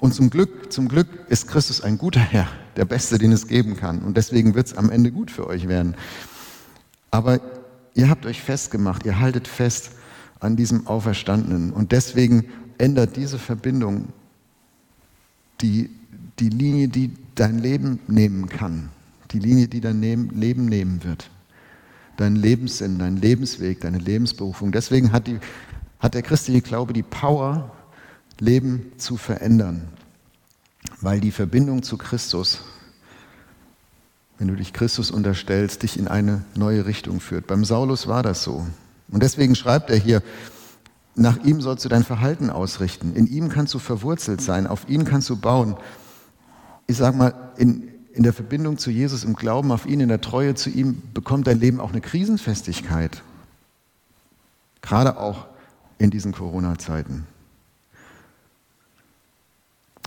Und 0.00 0.12
zum 0.12 0.28
Glück, 0.28 0.70
zum 0.70 0.88
Glück 0.88 1.08
ist 1.30 1.48
Christus 1.48 1.80
ein 1.80 1.96
guter 1.96 2.20
Herr, 2.20 2.48
der 2.76 2.84
Beste, 2.84 3.16
den 3.16 3.32
es 3.32 3.48
geben 3.48 3.74
kann. 3.74 4.00
Und 4.02 4.18
deswegen 4.18 4.54
wird 4.54 4.66
es 4.66 4.76
am 4.76 4.90
Ende 4.90 5.12
gut 5.12 5.30
für 5.30 5.46
euch 5.46 5.66
werden. 5.66 5.96
Aber 7.10 7.40
ihr 7.94 8.10
habt 8.10 8.26
euch 8.26 8.42
festgemacht, 8.42 9.06
ihr 9.06 9.18
haltet 9.18 9.48
fest 9.48 9.92
an 10.40 10.56
diesem 10.56 10.86
Auferstandenen. 10.88 11.72
Und 11.72 11.92
deswegen 11.92 12.50
ändert 12.78 13.16
diese 13.16 13.38
Verbindung 13.38 14.08
die, 15.60 15.90
die 16.38 16.48
Linie, 16.48 16.88
die 16.88 17.12
dein 17.34 17.58
Leben 17.58 18.00
nehmen 18.06 18.48
kann. 18.48 18.90
Die 19.30 19.38
Linie, 19.38 19.68
die 19.68 19.80
dein 19.80 20.00
Leben 20.02 20.66
nehmen 20.66 21.02
wird. 21.04 21.30
Dein 22.16 22.36
Lebenssinn, 22.36 22.98
dein 22.98 23.16
Lebensweg, 23.16 23.80
deine 23.80 23.98
Lebensberufung. 23.98 24.70
Deswegen 24.70 25.12
hat, 25.12 25.26
die, 25.26 25.38
hat 25.98 26.14
der 26.14 26.22
christliche 26.22 26.62
Glaube 26.62 26.92
die 26.92 27.02
Power, 27.02 27.72
Leben 28.38 28.92
zu 28.96 29.16
verändern, 29.16 29.88
weil 31.00 31.20
die 31.20 31.30
Verbindung 31.30 31.82
zu 31.82 31.96
Christus, 31.96 32.60
wenn 34.38 34.48
du 34.48 34.56
dich 34.56 34.72
Christus 34.72 35.10
unterstellst, 35.10 35.82
dich 35.82 35.98
in 35.98 36.08
eine 36.08 36.44
neue 36.54 36.86
Richtung 36.86 37.20
führt. 37.20 37.46
Beim 37.46 37.64
Saulus 37.64 38.06
war 38.08 38.22
das 38.22 38.42
so. 38.42 38.66
Und 39.08 39.22
deswegen 39.22 39.54
schreibt 39.54 39.90
er 39.90 39.96
hier, 39.96 40.22
nach 41.16 41.38
ihm 41.44 41.60
sollst 41.60 41.84
du 41.84 41.88
dein 41.88 42.04
Verhalten 42.04 42.50
ausrichten. 42.50 43.14
In 43.14 43.26
ihm 43.26 43.48
kannst 43.48 43.72
du 43.74 43.78
verwurzelt 43.78 44.40
sein, 44.40 44.66
auf 44.66 44.88
ihn 44.88 45.04
kannst 45.04 45.30
du 45.30 45.36
bauen. 45.36 45.76
Ich 46.86 46.96
sage 46.96 47.16
mal, 47.16 47.52
in, 47.56 47.88
in 48.12 48.24
der 48.24 48.32
Verbindung 48.32 48.78
zu 48.78 48.90
Jesus, 48.90 49.24
im 49.24 49.36
Glauben 49.36 49.70
auf 49.70 49.86
ihn, 49.86 50.00
in 50.00 50.08
der 50.08 50.20
Treue 50.20 50.54
zu 50.54 50.70
ihm, 50.70 51.02
bekommt 51.14 51.46
dein 51.46 51.60
Leben 51.60 51.80
auch 51.80 51.92
eine 51.92 52.00
Krisenfestigkeit. 52.00 53.22
Gerade 54.82 55.18
auch 55.18 55.46
in 55.98 56.10
diesen 56.10 56.32
Corona-Zeiten. 56.32 57.26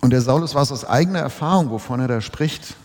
Und 0.02 0.12
der 0.12 0.22
Saulus 0.22 0.56
war 0.56 0.62
es 0.62 0.72
aus 0.72 0.86
eigener 0.86 1.20
Erfahrung, 1.20 1.70
wovon 1.70 2.00
er 2.00 2.08
da 2.08 2.22
spricht. 2.22 2.76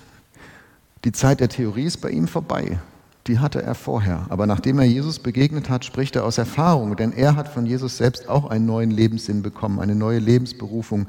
Die 1.04 1.12
Zeit 1.12 1.40
der 1.40 1.48
Theorie 1.48 1.85
ist 1.85 2.00
bei 2.00 2.11
ihm 2.11 2.28
vorbei. 2.28 2.78
Die 3.26 3.38
hatte 3.38 3.62
er 3.62 3.74
vorher. 3.74 4.26
Aber 4.28 4.46
nachdem 4.46 4.78
er 4.78 4.85
Jesus 4.85 5.20
begegnet 5.20 5.70
hat, 5.70 5.85
spricht 5.85 6.16
er 6.16 6.24
aus 6.24 6.38
Erfahrung. 6.38 6.96
Denn 6.96 7.12
er 7.12 7.37
hat 7.37 7.48
von 7.48 7.66
Jesus 7.66 7.96
selbst 7.96 8.28
auch 8.28 8.50
einen 8.50 8.66
neuen 8.66 8.90
Lebenssinn 8.90 9.42
bekommen, 9.42 9.78
eine 9.78 9.94
neue 9.94 10.18
Lebensberufung. 10.18 11.06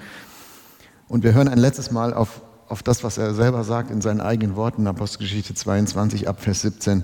Und 1.07 1.23
wir 1.23 1.33
hören 1.33 1.47
ein 1.47 1.57
letztes 1.57 1.91
Mal 1.91 2.13
auf, 2.13 2.41
auf 2.67 2.83
das, 2.83 3.03
was 3.03 3.17
er 3.17 3.33
selber 3.33 3.63
sagt 3.63 3.91
in 3.91 4.01
seinen 4.01 4.21
eigenen 4.21 4.55
Worten, 4.55 4.87
Apostelgeschichte 4.87 5.53
22 5.53 6.27
ab 6.27 6.41
Vers 6.41 6.61
17. 6.61 7.03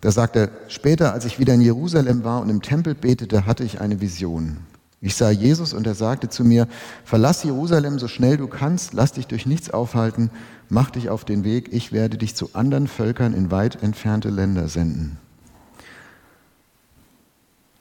Da 0.00 0.10
sagt 0.10 0.36
er, 0.36 0.50
später, 0.68 1.12
als 1.12 1.24
ich 1.24 1.38
wieder 1.38 1.54
in 1.54 1.60
Jerusalem 1.60 2.24
war 2.24 2.40
und 2.40 2.48
im 2.48 2.60
Tempel 2.60 2.94
betete, 2.94 3.46
hatte 3.46 3.64
ich 3.64 3.80
eine 3.80 4.00
Vision. 4.00 4.58
Ich 5.04 5.16
sah 5.16 5.30
Jesus 5.30 5.74
und 5.74 5.84
er 5.84 5.96
sagte 5.96 6.28
zu 6.28 6.44
mir, 6.44 6.68
verlass 7.04 7.42
Jerusalem 7.42 7.98
so 7.98 8.06
schnell 8.06 8.36
du 8.36 8.46
kannst, 8.46 8.94
lass 8.94 9.10
dich 9.10 9.26
durch 9.26 9.46
nichts 9.46 9.68
aufhalten, 9.70 10.30
mach 10.68 10.90
dich 10.90 11.10
auf 11.10 11.24
den 11.24 11.42
Weg, 11.42 11.72
ich 11.72 11.90
werde 11.90 12.16
dich 12.16 12.36
zu 12.36 12.54
anderen 12.54 12.86
Völkern 12.86 13.34
in 13.34 13.50
weit 13.50 13.82
entfernte 13.82 14.30
Länder 14.30 14.68
senden. 14.68 15.18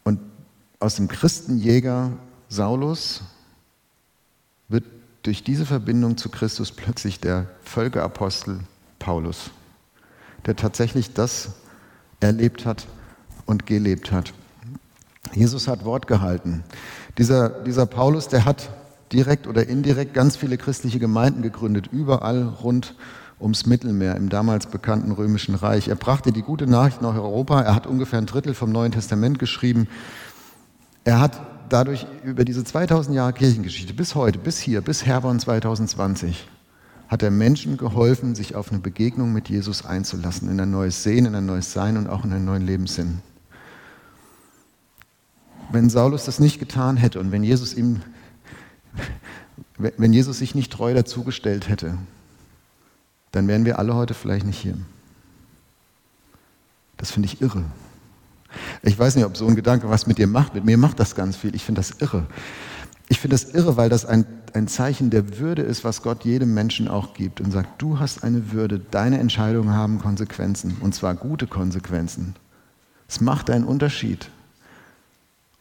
Und 0.03 0.19
aus 0.79 0.95
dem 0.95 1.07
Christenjäger 1.07 2.11
Saulus 2.49 3.21
wird 4.67 4.85
durch 5.21 5.43
diese 5.43 5.67
Verbindung 5.67 6.17
zu 6.17 6.29
Christus 6.29 6.71
plötzlich 6.71 7.19
der 7.19 7.45
Völkerapostel 7.63 8.61
Paulus, 8.97 9.51
der 10.47 10.55
tatsächlich 10.55 11.13
das 11.13 11.49
erlebt 12.19 12.65
hat 12.65 12.87
und 13.45 13.67
gelebt 13.67 14.11
hat. 14.11 14.33
Jesus 15.33 15.67
hat 15.67 15.85
Wort 15.85 16.07
gehalten. 16.07 16.63
Dieser, 17.17 17.49
dieser 17.49 17.85
Paulus, 17.85 18.27
der 18.27 18.45
hat 18.45 18.69
direkt 19.11 19.47
oder 19.47 19.67
indirekt 19.67 20.13
ganz 20.13 20.35
viele 20.37 20.57
christliche 20.57 20.99
Gemeinden 20.99 21.41
gegründet, 21.41 21.89
überall 21.91 22.43
rund 22.43 22.95
ums 23.39 23.65
Mittelmeer 23.65 24.15
im 24.15 24.29
damals 24.29 24.67
bekannten 24.67 25.11
römischen 25.11 25.55
Reich. 25.55 25.87
Er 25.87 25.95
brachte 25.95 26.31
die 26.31 26.43
gute 26.43 26.67
Nachricht 26.67 27.01
nach 27.01 27.15
Europa. 27.15 27.61
Er 27.61 27.75
hat 27.75 27.87
ungefähr 27.87 28.19
ein 28.19 28.27
Drittel 28.27 28.53
vom 28.53 28.71
Neuen 28.71 28.91
Testament 28.91 29.39
geschrieben. 29.39 29.87
Er 31.03 31.19
hat 31.19 31.41
dadurch 31.69 32.05
über 32.23 32.45
diese 32.45 32.63
2000 32.63 33.15
Jahre 33.15 33.33
Kirchengeschichte 33.33 33.93
bis 33.93 34.15
heute, 34.15 34.37
bis 34.37 34.59
hier, 34.59 34.81
bis 34.81 35.05
Herborn 35.05 35.39
2020, 35.39 36.47
hat 37.07 37.23
er 37.23 37.31
Menschen 37.31 37.77
geholfen, 37.77 38.35
sich 38.35 38.55
auf 38.55 38.71
eine 38.71 38.79
Begegnung 38.79 39.33
mit 39.33 39.49
Jesus 39.49 39.85
einzulassen, 39.85 40.49
in 40.49 40.59
ein 40.59 40.71
neues 40.71 41.03
Sehen, 41.03 41.25
in 41.25 41.35
ein 41.35 41.45
neues 41.45 41.73
Sein 41.73 41.97
und 41.97 42.07
auch 42.07 42.23
in 42.23 42.31
einen 42.31 42.45
neuen 42.45 42.65
Lebenssinn 42.65 43.21
wenn 45.71 45.89
Saulus 45.89 46.25
das 46.25 46.39
nicht 46.39 46.59
getan 46.59 46.97
hätte 46.97 47.19
und 47.19 47.31
wenn 47.31 47.43
Jesus 47.43 47.73
ihm, 47.73 48.01
wenn 49.77 50.13
Jesus 50.13 50.39
sich 50.39 50.55
nicht 50.55 50.71
treu 50.71 50.93
dazugestellt 50.93 51.69
hätte, 51.69 51.97
dann 53.31 53.47
wären 53.47 53.65
wir 53.65 53.79
alle 53.79 53.95
heute 53.95 54.13
vielleicht 54.13 54.45
nicht 54.45 54.59
hier. 54.59 54.77
Das 56.97 57.11
finde 57.11 57.27
ich 57.27 57.41
irre. 57.41 57.63
Ich 58.83 58.97
weiß 58.97 59.15
nicht, 59.15 59.25
ob 59.25 59.37
so 59.37 59.47
ein 59.47 59.55
Gedanke 59.55 59.89
was 59.89 60.07
mit 60.07 60.17
dir 60.17 60.27
macht. 60.27 60.53
Mit 60.53 60.65
mir 60.65 60.77
macht 60.77 60.99
das 60.99 61.15
ganz 61.15 61.37
viel. 61.37 61.55
Ich 61.55 61.63
finde 61.63 61.79
das 61.79 61.91
irre. 61.99 62.27
Ich 63.07 63.19
finde 63.19 63.35
das 63.35 63.53
irre, 63.53 63.77
weil 63.77 63.89
das 63.89 64.05
ein, 64.05 64.25
ein 64.53 64.67
Zeichen 64.67 65.09
der 65.09 65.37
Würde 65.39 65.61
ist, 65.61 65.83
was 65.83 66.01
Gott 66.01 66.23
jedem 66.25 66.53
Menschen 66.53 66.87
auch 66.87 67.13
gibt 67.13 67.41
und 67.41 67.51
sagt, 67.51 67.81
du 67.81 67.99
hast 67.99 68.23
eine 68.23 68.51
Würde, 68.51 68.79
deine 68.79 69.19
Entscheidungen 69.19 69.73
haben 69.73 69.99
Konsequenzen 69.99 70.77
und 70.79 70.95
zwar 70.95 71.15
gute 71.15 71.47
Konsequenzen. 71.47 72.35
Es 73.07 73.19
macht 73.19 73.49
einen 73.49 73.65
Unterschied 73.65 74.29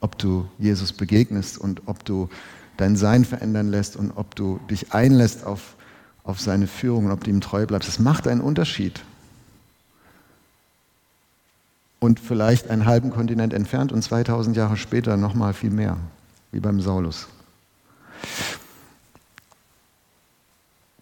ob 0.00 0.18
du 0.18 0.48
Jesus 0.58 0.92
begegnest 0.92 1.58
und 1.58 1.82
ob 1.86 2.04
du 2.04 2.28
dein 2.76 2.96
Sein 2.96 3.24
verändern 3.24 3.68
lässt 3.68 3.96
und 3.96 4.12
ob 4.16 4.34
du 4.34 4.58
dich 4.70 4.92
einlässt 4.92 5.44
auf, 5.44 5.76
auf 6.24 6.40
seine 6.40 6.66
Führung 6.66 7.06
und 7.06 7.12
ob 7.12 7.24
du 7.24 7.30
ihm 7.30 7.40
treu 7.40 7.66
bleibst. 7.66 7.88
Das 7.88 7.98
macht 7.98 8.26
einen 8.26 8.40
Unterschied. 8.40 9.02
Und 11.98 12.18
vielleicht 12.18 12.70
einen 12.70 12.86
halben 12.86 13.10
Kontinent 13.10 13.52
entfernt 13.52 13.92
und 13.92 14.02
2000 14.02 14.56
Jahre 14.56 14.78
später 14.78 15.18
nochmal 15.18 15.52
viel 15.52 15.70
mehr, 15.70 15.98
wie 16.50 16.60
beim 16.60 16.80
Saulus. 16.80 17.28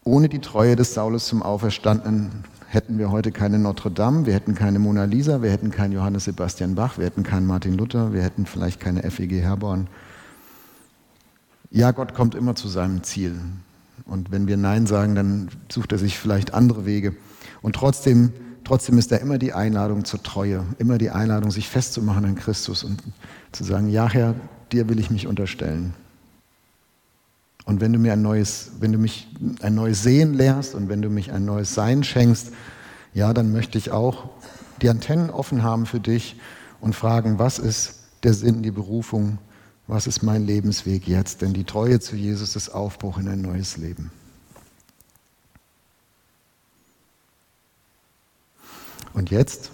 Ohne 0.03 0.29
die 0.29 0.41
Treue 0.41 0.75
des 0.75 0.95
Saulus 0.95 1.29
zum 1.29 1.43
Auferstandenen 1.43 2.45
hätten 2.69 2.99
wir 2.99 3.11
heute 3.11 3.33
keine 3.33 3.59
Notre 3.59 3.91
Dame, 3.91 4.27
wir 4.27 4.35
hätten 4.35 4.55
keine 4.55 4.79
Mona 4.79 5.05
Lisa, 5.05 5.43
wir 5.43 5.51
hätten 5.51 5.71
keinen 5.71 5.93
Johannes 5.93 6.25
Sebastian 6.25 6.75
Bach, 6.75 6.99
wir 6.99 7.07
hätten 7.07 7.23
keinen 7.23 7.47
Martin 7.47 7.77
Luther, 7.77 8.13
wir 8.13 8.23
hätten 8.23 8.45
vielleicht 8.45 8.79
keine 8.79 9.03
FEG 9.11 9.41
Herborn. 9.41 9.89
Ja, 11.71 11.93
Gott 11.93 12.15
kommt 12.15 12.35
immer 12.35 12.55
zu 12.55 12.69
seinem 12.69 13.03
Ziel. 13.03 13.41
Und 14.05 14.31
wenn 14.31 14.47
wir 14.47 14.59
Nein 14.59 14.87
sagen, 14.87 15.15
dann 15.15 15.49
sucht 15.71 15.93
er 15.93 15.99
sich 15.99 16.19
vielleicht 16.19 16.53
andere 16.53 16.85
Wege. 16.85 17.15
Und 17.63 17.75
trotzdem, 17.75 18.33
trotzdem 18.65 18.99
ist 18.99 19.13
da 19.13 19.17
immer 19.17 19.39
die 19.39 19.55
Einladung 19.55 20.05
zur 20.05 20.23
Treue, 20.23 20.65
immer 20.79 20.99
die 20.99 21.11
Einladung, 21.11 21.51
sich 21.51 21.69
festzumachen 21.69 22.27
an 22.27 22.35
Christus 22.35 22.85
und 22.85 23.03
zu 23.53 23.65
sagen, 23.65 23.89
ja 23.89 24.09
Herr, 24.09 24.35
dir 24.73 24.89
will 24.91 24.99
ich 24.99 25.11
mich 25.11 25.27
unterstellen. 25.27 25.95
Und 27.69 27.83
wenn 27.83 27.93
du 27.93 27.99
mir 27.99 28.15
ein 28.15 28.23
neues, 28.23 28.71
wenn 28.81 28.93
du 28.93 28.99
mich 28.99 29.29
ein 29.61 29.75
neues 29.75 30.03
Sehen 30.03 30.33
lehrst 30.33 30.75
und 30.75 30.89
wenn 30.89 31.03
du 31.03 31.11
mich 31.11 31.33
ein 31.33 31.45
neues 31.45 31.75
Sein 31.75 32.03
schenkst, 32.03 32.51
ja, 33.13 33.35
dann 33.35 33.53
möchte 33.53 33.77
ich 33.77 33.91
auch 33.91 34.31
die 34.81 34.89
Antennen 34.89 35.29
offen 35.29 35.63
haben 35.63 35.85
für 35.85 36.01
dich 36.01 36.41
und 36.81 36.95
fragen, 36.95 37.39
was 37.39 37.59
ist 37.59 38.05
der 38.23 38.33
Sinn, 38.33 38.63
die 38.63 38.71
Berufung, 38.71 39.37
was 39.87 40.07
ist 40.07 40.23
mein 40.23 40.47
Lebensweg 40.47 41.07
jetzt? 41.07 41.43
Denn 41.43 41.53
die 41.53 41.65
Treue 41.65 42.01
zu 42.01 42.17
Jesus 42.17 42.57
ist 42.57 42.71
Aufbruch 42.71 43.19
in 43.19 43.29
ein 43.29 43.43
neues 43.43 43.77
Leben. 43.77 44.13
Und 49.13 49.29
jetzt? 49.29 49.71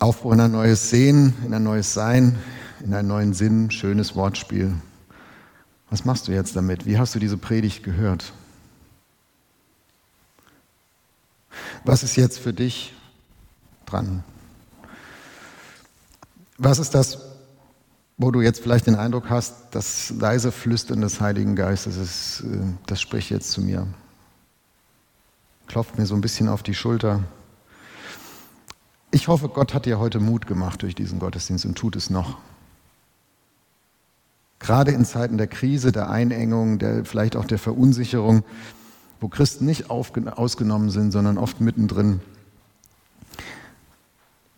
Aufbruch 0.00 0.32
in 0.32 0.40
ein 0.40 0.50
neues 0.50 0.90
Sehen, 0.90 1.32
in 1.46 1.54
ein 1.54 1.62
neues 1.62 1.94
Sein, 1.94 2.40
in 2.80 2.94
einen 2.94 3.08
neuen 3.08 3.34
Sinn, 3.34 3.70
schönes 3.70 4.14
Wortspiel. 4.16 4.74
Was 5.90 6.04
machst 6.04 6.28
du 6.28 6.32
jetzt 6.32 6.56
damit? 6.56 6.86
Wie 6.86 6.98
hast 6.98 7.14
du 7.14 7.18
diese 7.18 7.36
Predigt 7.36 7.82
gehört? 7.82 8.32
Was 11.84 12.02
ist 12.02 12.16
jetzt 12.16 12.38
für 12.38 12.52
dich 12.52 12.94
dran? 13.86 14.22
Was 16.58 16.78
ist 16.78 16.94
das, 16.94 17.18
wo 18.18 18.30
du 18.30 18.40
jetzt 18.42 18.60
vielleicht 18.60 18.86
den 18.86 18.94
Eindruck 18.94 19.30
hast, 19.30 19.54
das 19.72 20.10
leise 20.10 20.52
Flüstern 20.52 21.00
des 21.00 21.20
Heiligen 21.20 21.56
Geistes, 21.56 21.96
ist, 21.96 22.40
äh, 22.42 22.58
das 22.86 23.00
spricht 23.00 23.30
jetzt 23.30 23.50
zu 23.50 23.62
mir? 23.62 23.86
Klopft 25.66 25.98
mir 25.98 26.06
so 26.06 26.14
ein 26.14 26.20
bisschen 26.20 26.48
auf 26.48 26.62
die 26.62 26.74
Schulter. 26.74 27.24
Ich 29.10 29.28
hoffe, 29.28 29.48
Gott 29.48 29.74
hat 29.74 29.86
dir 29.86 29.98
heute 29.98 30.20
Mut 30.20 30.46
gemacht 30.46 30.82
durch 30.82 30.94
diesen 30.94 31.18
Gottesdienst 31.18 31.64
und 31.64 31.76
tut 31.76 31.96
es 31.96 32.10
noch. 32.10 32.38
Gerade 34.60 34.92
in 34.92 35.04
Zeiten 35.06 35.38
der 35.38 35.46
Krise, 35.46 35.90
der 35.90 36.10
Einengung, 36.10 36.78
der, 36.78 37.04
vielleicht 37.04 37.34
auch 37.34 37.46
der 37.46 37.58
Verunsicherung, 37.58 38.44
wo 39.18 39.28
Christen 39.28 39.64
nicht 39.64 39.90
ausgenommen 39.90 40.90
sind, 40.90 41.12
sondern 41.12 41.38
oft 41.38 41.60
mittendrin. 41.60 42.20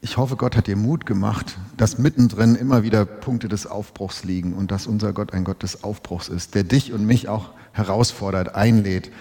Ich 0.01 0.17
hoffe, 0.17 0.35
Gott 0.35 0.57
hat 0.57 0.67
dir 0.67 0.77
Mut 0.77 1.07
gemacht, 1.07 1.57
dass 1.77 1.99
mittendrin 1.99 2.57
immer 2.57 2.83
wieder 2.83 3.05
Punkte 3.05 3.49
des 3.49 3.69
Aufbruchs 3.69 4.25
liegen 4.25 4.53
und 4.55 4.73
dass 4.73 4.88
unser 4.88 5.12
Gott 5.12 5.33
ein 5.33 5.45
Gott 5.45 5.62
des 5.62 5.85
Aufbruchs 5.85 6.29
ist, 6.29 6.57
der 6.57 6.65
dich 6.65 6.93
und 6.93 7.07
mich 7.07 7.29
auch 7.29 7.51
herausfordert, 7.71 8.57
einlädt, 8.57 9.12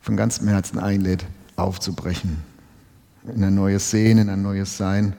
von 0.00 0.16
ganzem 0.16 0.46
Herzen 0.46 0.78
einlädt, 0.78 1.26
aufzubrechen. 1.56 2.38
In 3.34 3.42
ein 3.42 3.56
neues 3.56 3.90
Sehen, 3.90 4.18
in 4.18 4.28
ein 4.28 4.42
neues 4.42 4.76
Sein, 4.76 5.14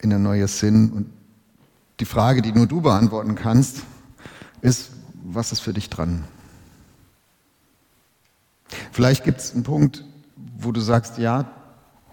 in 0.00 0.12
ein 0.12 0.22
neues 0.22 0.58
Sinn. 0.58 0.90
Und 0.90 1.06
die 2.00 2.04
Frage, 2.04 2.42
die 2.42 2.50
nur 2.50 2.66
du 2.66 2.80
beantworten 2.80 3.36
kannst, 3.36 3.82
ist, 4.64 4.90
was 5.24 5.52
ist 5.52 5.60
für 5.60 5.74
dich 5.74 5.90
dran? 5.90 6.24
Vielleicht 8.92 9.22
gibt 9.22 9.40
es 9.40 9.52
einen 9.52 9.62
Punkt, 9.62 10.04
wo 10.58 10.72
du 10.72 10.80
sagst, 10.80 11.18
ja, 11.18 11.50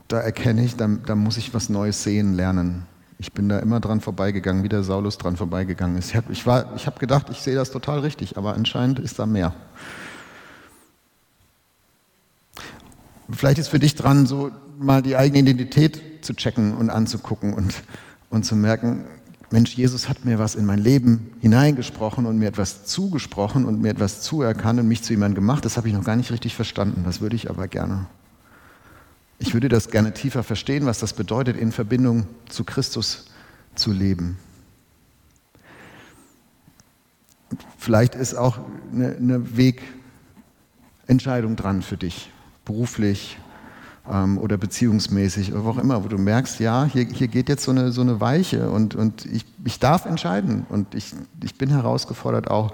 da 0.09 0.19
erkenne 0.19 0.63
ich, 0.65 0.75
da, 0.75 0.87
da 0.87 1.15
muss 1.15 1.37
ich 1.37 1.53
was 1.53 1.69
Neues 1.69 2.03
sehen 2.03 2.33
lernen. 2.33 2.85
Ich 3.17 3.31
bin 3.31 3.47
da 3.47 3.59
immer 3.59 3.79
dran 3.79 4.01
vorbeigegangen, 4.01 4.63
wie 4.63 4.69
der 4.69 4.83
Saulus 4.83 5.17
dran 5.17 5.37
vorbeigegangen 5.37 5.97
ist. 5.97 6.09
Ich 6.09 6.15
habe 6.15 6.33
ich 6.33 6.45
ich 6.75 6.87
hab 6.87 6.99
gedacht, 6.99 7.27
ich 7.29 7.41
sehe 7.41 7.55
das 7.55 7.71
total 7.71 7.99
richtig, 7.99 8.37
aber 8.37 8.53
anscheinend 8.55 8.99
ist 8.99 9.17
da 9.17 9.25
mehr. 9.25 9.53
Vielleicht 13.29 13.59
ist 13.59 13.69
für 13.69 13.79
dich 13.79 13.95
dran, 13.95 14.25
so 14.25 14.51
mal 14.77 15.01
die 15.01 15.15
eigene 15.15 15.39
Identität 15.39 16.25
zu 16.25 16.33
checken 16.33 16.75
und 16.75 16.89
anzugucken 16.89 17.53
und, 17.53 17.73
und 18.29 18.43
zu 18.43 18.57
merken, 18.57 19.05
Mensch, 19.51 19.75
Jesus 19.75 20.07
hat 20.07 20.23
mir 20.23 20.39
was 20.39 20.55
in 20.55 20.65
mein 20.65 20.79
Leben 20.79 21.33
hineingesprochen 21.41 22.25
und 22.25 22.37
mir 22.37 22.47
etwas 22.47 22.85
zugesprochen 22.85 23.65
und 23.65 23.81
mir 23.81 23.89
etwas 23.89 24.21
zuerkannt 24.21 24.79
und 24.79 24.87
mich 24.87 25.03
zu 25.03 25.11
jemandem 25.11 25.35
gemacht. 25.35 25.65
Das 25.65 25.75
habe 25.75 25.89
ich 25.89 25.93
noch 25.93 26.05
gar 26.05 26.15
nicht 26.15 26.31
richtig 26.31 26.55
verstanden. 26.55 27.03
Das 27.03 27.19
würde 27.19 27.35
ich 27.35 27.49
aber 27.49 27.67
gerne. 27.67 28.07
Ich 29.39 29.53
würde 29.53 29.67
das 29.67 29.89
gerne 29.89 30.13
tiefer 30.13 30.43
verstehen, 30.43 30.85
was 30.85 30.99
das 30.99 31.13
bedeutet, 31.13 31.57
in 31.57 31.73
Verbindung 31.73 32.27
zu 32.47 32.63
Christus 32.63 33.25
zu 33.75 33.91
leben. 33.91 34.37
Vielleicht 37.77 38.15
ist 38.15 38.35
auch 38.35 38.59
eine, 38.93 39.43
Wegentscheidung 41.07 41.57
dran 41.57 41.81
für 41.81 41.97
dich, 41.97 42.29
beruflich, 42.63 43.37
ähm, 44.09 44.37
oder 44.37 44.57
beziehungsmäßig 44.57 45.53
oder 45.53 45.63
wo 45.65 45.69
auch 45.69 45.77
immer, 45.77 46.03
wo 46.03 46.07
du 46.07 46.17
merkst, 46.17 46.59
ja, 46.59 46.85
hier, 46.85 47.05
hier 47.05 47.27
geht 47.27 47.49
jetzt 47.49 47.63
so 47.63 47.71
eine, 47.71 47.91
so 47.91 48.01
eine 48.01 48.19
Weiche 48.19 48.69
und, 48.69 48.95
und 48.95 49.25
ich, 49.25 49.45
ich 49.63 49.79
darf 49.79 50.05
entscheiden 50.05 50.65
und 50.69 50.95
ich, 50.95 51.13
ich 51.43 51.57
bin 51.57 51.69
herausgefordert 51.69 52.49
auch, 52.49 52.73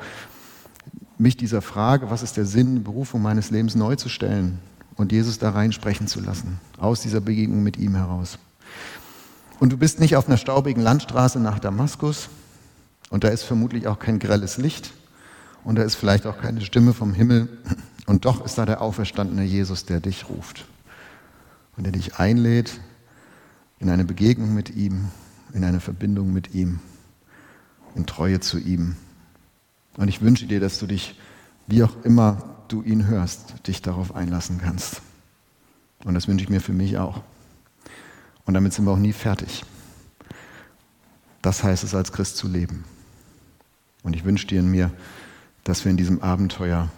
mich 1.18 1.36
dieser 1.36 1.62
Frage, 1.62 2.12
was 2.12 2.22
ist 2.22 2.38
der 2.38 2.46
Sinn, 2.46 2.84
Berufung 2.84 3.22
meines 3.22 3.50
Lebens 3.50 3.76
neu 3.76 3.96
zu 3.96 4.08
stellen 4.08 4.60
und 4.96 5.12
Jesus 5.12 5.40
da 5.40 5.50
rein 5.50 5.72
sprechen 5.72 6.08
zu 6.08 6.22
lassen, 6.22 6.60
aus 6.78 7.02
dieser 7.02 7.22
Begegnung 7.22 7.64
mit 7.64 7.78
ihm 7.78 7.96
heraus. 7.96 8.38
Und 9.60 9.74
du 9.74 9.78
bist 9.78 10.00
nicht 10.00 10.16
auf 10.16 10.28
einer 10.28 10.38
staubigen 10.38 10.84
Landstraße 10.84 11.40
nach 11.40 11.58
Damaskus 11.58 12.30
und 13.10 13.24
da 13.24 13.30
ist 13.30 13.44
vermutlich 13.44 13.88
auch 13.88 13.98
kein 13.98 14.20
grelles 14.20 14.58
Licht 14.58 14.94
und 15.64 15.78
da 15.78 15.82
ist 15.82 15.96
vielleicht 15.96 16.28
auch 16.28 16.38
keine 16.38 16.62
Stimme 16.62 16.94
vom 16.94 17.14
Himmel 17.14 17.50
und 18.06 18.26
doch 18.26 18.46
ist 18.46 18.60
da 18.60 18.68
der 18.68 18.82
auferstandene 18.82 19.44
Jesus, 19.44 19.86
der 19.86 20.00
dich 20.00 20.30
ruft 20.30 20.66
und 21.78 21.84
der 21.84 21.94
dich 21.94 22.16
einlädt 22.16 22.82
in 23.80 23.90
eine 23.90 24.04
Begegnung 24.04 24.54
mit 24.54 24.76
ihm, 24.76 25.10
in 25.54 25.64
eine 25.64 25.80
Verbindung 25.80 26.34
mit 26.34 26.54
ihm, 26.54 26.80
in 27.96 28.06
Treue 28.06 28.40
zu 28.40 28.58
ihm. 28.58 28.96
Und 29.96 30.08
ich 30.08 30.22
wünsche 30.22 30.48
dir, 30.48 30.60
dass 30.60 30.80
du 30.80 30.88
dich, 30.88 31.20
wie 31.68 31.84
auch 31.84 32.04
immer 32.04 32.56
du 32.68 32.82
ihn 32.82 33.08
hörst, 33.08 33.68
dich 33.68 33.82
darauf 33.82 34.16
einlassen 34.16 34.60
kannst. 34.60 35.02
Und 36.04 36.14
das 36.14 36.28
wünsche 36.28 36.44
ich 36.44 36.50
mir 36.50 36.62
für 36.62 36.74
mich 36.74 36.98
auch. 36.98 37.22
Und 38.46 38.54
damit 38.54 38.74
sind 38.74 38.86
wir 38.86 38.92
auch 38.92 38.98
nie 38.98 39.14
fertig. 39.14 39.64
Das 41.42 41.64
heißt 41.64 41.84
es, 41.84 41.96
als 41.96 42.12
Christ 42.12 42.38
zu 42.38 42.48
leben. 42.48 42.84
Und 44.04 44.16
ich 44.16 44.26
wünsche 44.26 44.48
dir 44.48 44.60
in 44.60 44.70
mir, 44.70 44.92
dass 45.64 45.86
wir 45.86 45.92
in 45.92 45.98
diesem 45.98 46.22
Abenteuer 46.22 46.90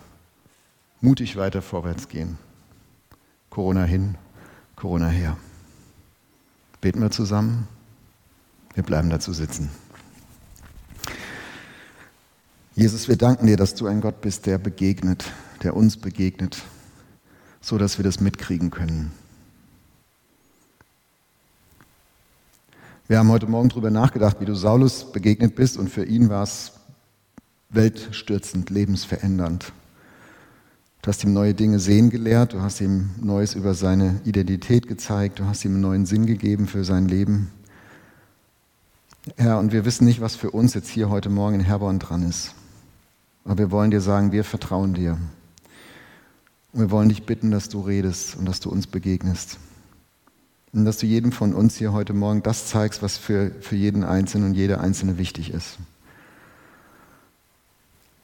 mutig 1.02 1.38
weiter 1.38 1.62
vorwärts 1.62 2.08
gehen. 2.08 2.38
Corona 3.50 3.84
hin, 3.84 4.16
Corona 4.80 5.10
her. 5.10 5.36
Beten 6.80 7.02
wir 7.02 7.12
zusammen. 7.12 7.68
Wir 8.76 8.84
bleiben 8.84 9.10
dazu 9.10 9.34
sitzen. 9.34 9.70
Jesus, 12.76 13.10
wir 13.10 13.18
danken 13.18 13.48
dir, 13.48 13.58
dass 13.58 13.76
du 13.76 13.88
ein 13.88 14.00
Gott 14.00 14.22
bist, 14.22 14.46
der 14.46 14.58
begegnet, 14.58 15.26
der 15.64 15.76
uns 15.76 15.98
begegnet, 15.98 16.64
so 17.60 17.78
dass 17.78 17.98
wir 17.98 18.04
das 18.04 18.22
mitkriegen 18.22 18.72
können. 18.72 19.12
Wir 23.10 23.18
haben 23.18 23.30
heute 23.32 23.48
Morgen 23.48 23.68
darüber 23.68 23.90
nachgedacht, 23.90 24.40
wie 24.40 24.46
du 24.46 24.56
Saulus 24.56 25.12
begegnet 25.12 25.56
bist 25.56 25.78
und 25.78 25.90
für 25.90 26.06
ihn 26.06 26.30
war 26.30 26.44
es 26.44 26.72
weltstürzend, 27.70 28.70
lebensverändernd. 28.70 29.74
Du 31.02 31.08
hast 31.08 31.24
ihm 31.24 31.32
neue 31.32 31.54
Dinge 31.54 31.80
sehen 31.80 32.10
gelehrt, 32.10 32.54
du 32.54 32.62
hast 32.62 32.82
ihm 32.82 33.12
Neues 33.22 33.56
über 33.56 33.74
seine 33.74 34.20
Identität 34.26 34.88
gezeigt, 34.88 35.40
du 35.40 35.46
hast 35.46 35.64
ihm 35.64 35.74
einen 35.74 35.82
neuen 35.82 36.06
Sinn 36.06 36.26
gegeben 36.26 36.68
für 36.68 36.84
sein 36.84 37.08
Leben. 37.08 37.52
Herr, 39.38 39.60
und 39.60 39.72
wir 39.72 39.86
wissen 39.86 40.06
nicht, 40.06 40.20
was 40.20 40.36
für 40.36 40.52
uns 40.52 40.74
jetzt 40.74 40.90
hier 40.90 41.10
heute 41.10 41.30
Morgen 41.30 41.56
in 41.56 41.62
Herborn 41.62 42.00
dran 42.00 42.28
ist. 42.28 42.54
Aber 43.46 43.58
wir 43.58 43.72
wollen 43.72 43.92
dir 43.92 44.02
sagen, 44.02 44.34
wir 44.34 44.44
vertrauen 44.44 44.94
dir. 44.94 45.18
Und 46.74 46.82
wir 46.82 46.92
wollen 46.92 47.10
dich 47.10 47.26
bitten, 47.26 47.50
dass 47.50 47.70
du 47.70 47.80
redest 47.80 48.36
und 48.36 48.46
dass 48.46 48.60
du 48.60 48.70
uns 48.70 48.86
begegnest. 48.86 49.58
Und 50.74 50.84
dass 50.84 50.98
du 50.98 51.06
jedem 51.06 51.32
von 51.32 51.54
uns 51.54 51.78
hier 51.78 51.94
heute 51.94 52.14
Morgen 52.14 52.44
das 52.44 52.68
zeigst, 52.68 53.02
was 53.02 53.18
für, 53.18 53.52
für 53.62 53.76
jeden 53.76 54.04
Einzelnen 54.04 54.50
und 54.50 54.54
jede 54.54 54.82
Einzelne 54.82 55.18
wichtig 55.18 55.54
ist. 55.54 55.78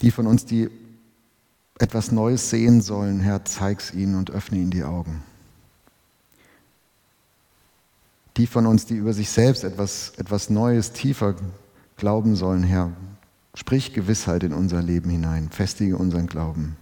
Die 0.01 0.11
von 0.11 0.27
uns, 0.27 0.45
die 0.45 0.69
etwas 1.79 2.11
Neues 2.11 2.49
sehen 2.49 2.81
sollen, 2.81 3.19
Herr, 3.19 3.43
zeig's 3.45 3.93
ihnen 3.93 4.15
und 4.15 4.31
öffne 4.31 4.57
ihnen 4.57 4.71
die 4.71 4.83
Augen. 4.83 5.23
Die 8.37 8.47
von 8.47 8.65
uns, 8.65 8.85
die 8.85 8.95
über 8.95 9.13
sich 9.13 9.29
selbst 9.29 9.63
etwas, 9.63 10.13
etwas 10.17 10.49
Neues, 10.49 10.91
tiefer 10.91 11.35
glauben 11.97 12.35
sollen, 12.35 12.63
Herr, 12.63 12.91
sprich 13.53 13.93
Gewissheit 13.93 14.43
in 14.43 14.53
unser 14.53 14.81
Leben 14.81 15.09
hinein, 15.09 15.49
festige 15.49 15.97
unseren 15.97 16.27
Glauben. 16.27 16.77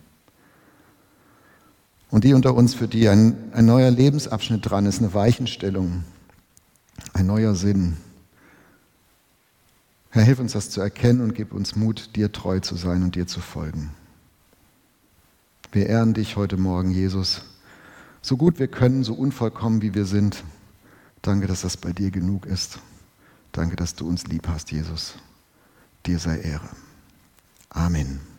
Und 2.10 2.24
die 2.24 2.34
unter 2.34 2.54
uns, 2.54 2.76
für 2.76 2.88
die 2.88 3.10
ein, 3.10 3.36
ein 3.54 3.66
neuer 3.66 3.90
Lebensabschnitt 3.90 4.70
dran 4.70 4.86
ist, 4.86 5.00
eine 5.00 5.16
Weichenstellung, 5.16 6.04
ein 7.14 7.26
neuer 7.26 7.56
Sinn. 7.56 7.98
Herr, 10.12 10.24
hilf 10.24 10.40
uns 10.40 10.54
das 10.54 10.70
zu 10.70 10.82
erkennen 10.82 11.22
und 11.22 11.34
gib 11.34 11.54
uns 11.54 11.76
Mut, 11.76 12.16
dir 12.16 12.32
treu 12.32 12.60
zu 12.60 12.76
sein 12.76 13.02
und 13.02 13.16
dir 13.16 13.26
zu 13.26 13.40
folgen. 13.40 13.90
Wir 15.74 15.88
ehren 15.88 16.14
dich 16.14 16.36
heute 16.36 16.56
Morgen, 16.56 16.92
Jesus, 16.92 17.42
so 18.22 18.38
gut 18.38 18.60
wir 18.60 18.68
können, 18.68 19.04
so 19.04 19.16
unvollkommen 19.16 19.82
wie 19.82 19.96
wir 19.96 20.06
sind. 20.06 20.44
Danke, 21.24 21.48
dass 21.48 21.62
das 21.62 21.78
bei 21.78 21.92
dir 21.92 22.12
genug 22.12 22.46
ist. 22.46 22.78
Danke, 23.52 23.76
dass 23.76 23.96
du 23.96 24.08
uns 24.08 24.28
lieb 24.28 24.48
hast, 24.48 24.72
Jesus. 24.72 25.16
Dir 26.06 26.20
sei 26.20 26.42
Ehre. 26.42 26.70
Amen. 27.70 28.33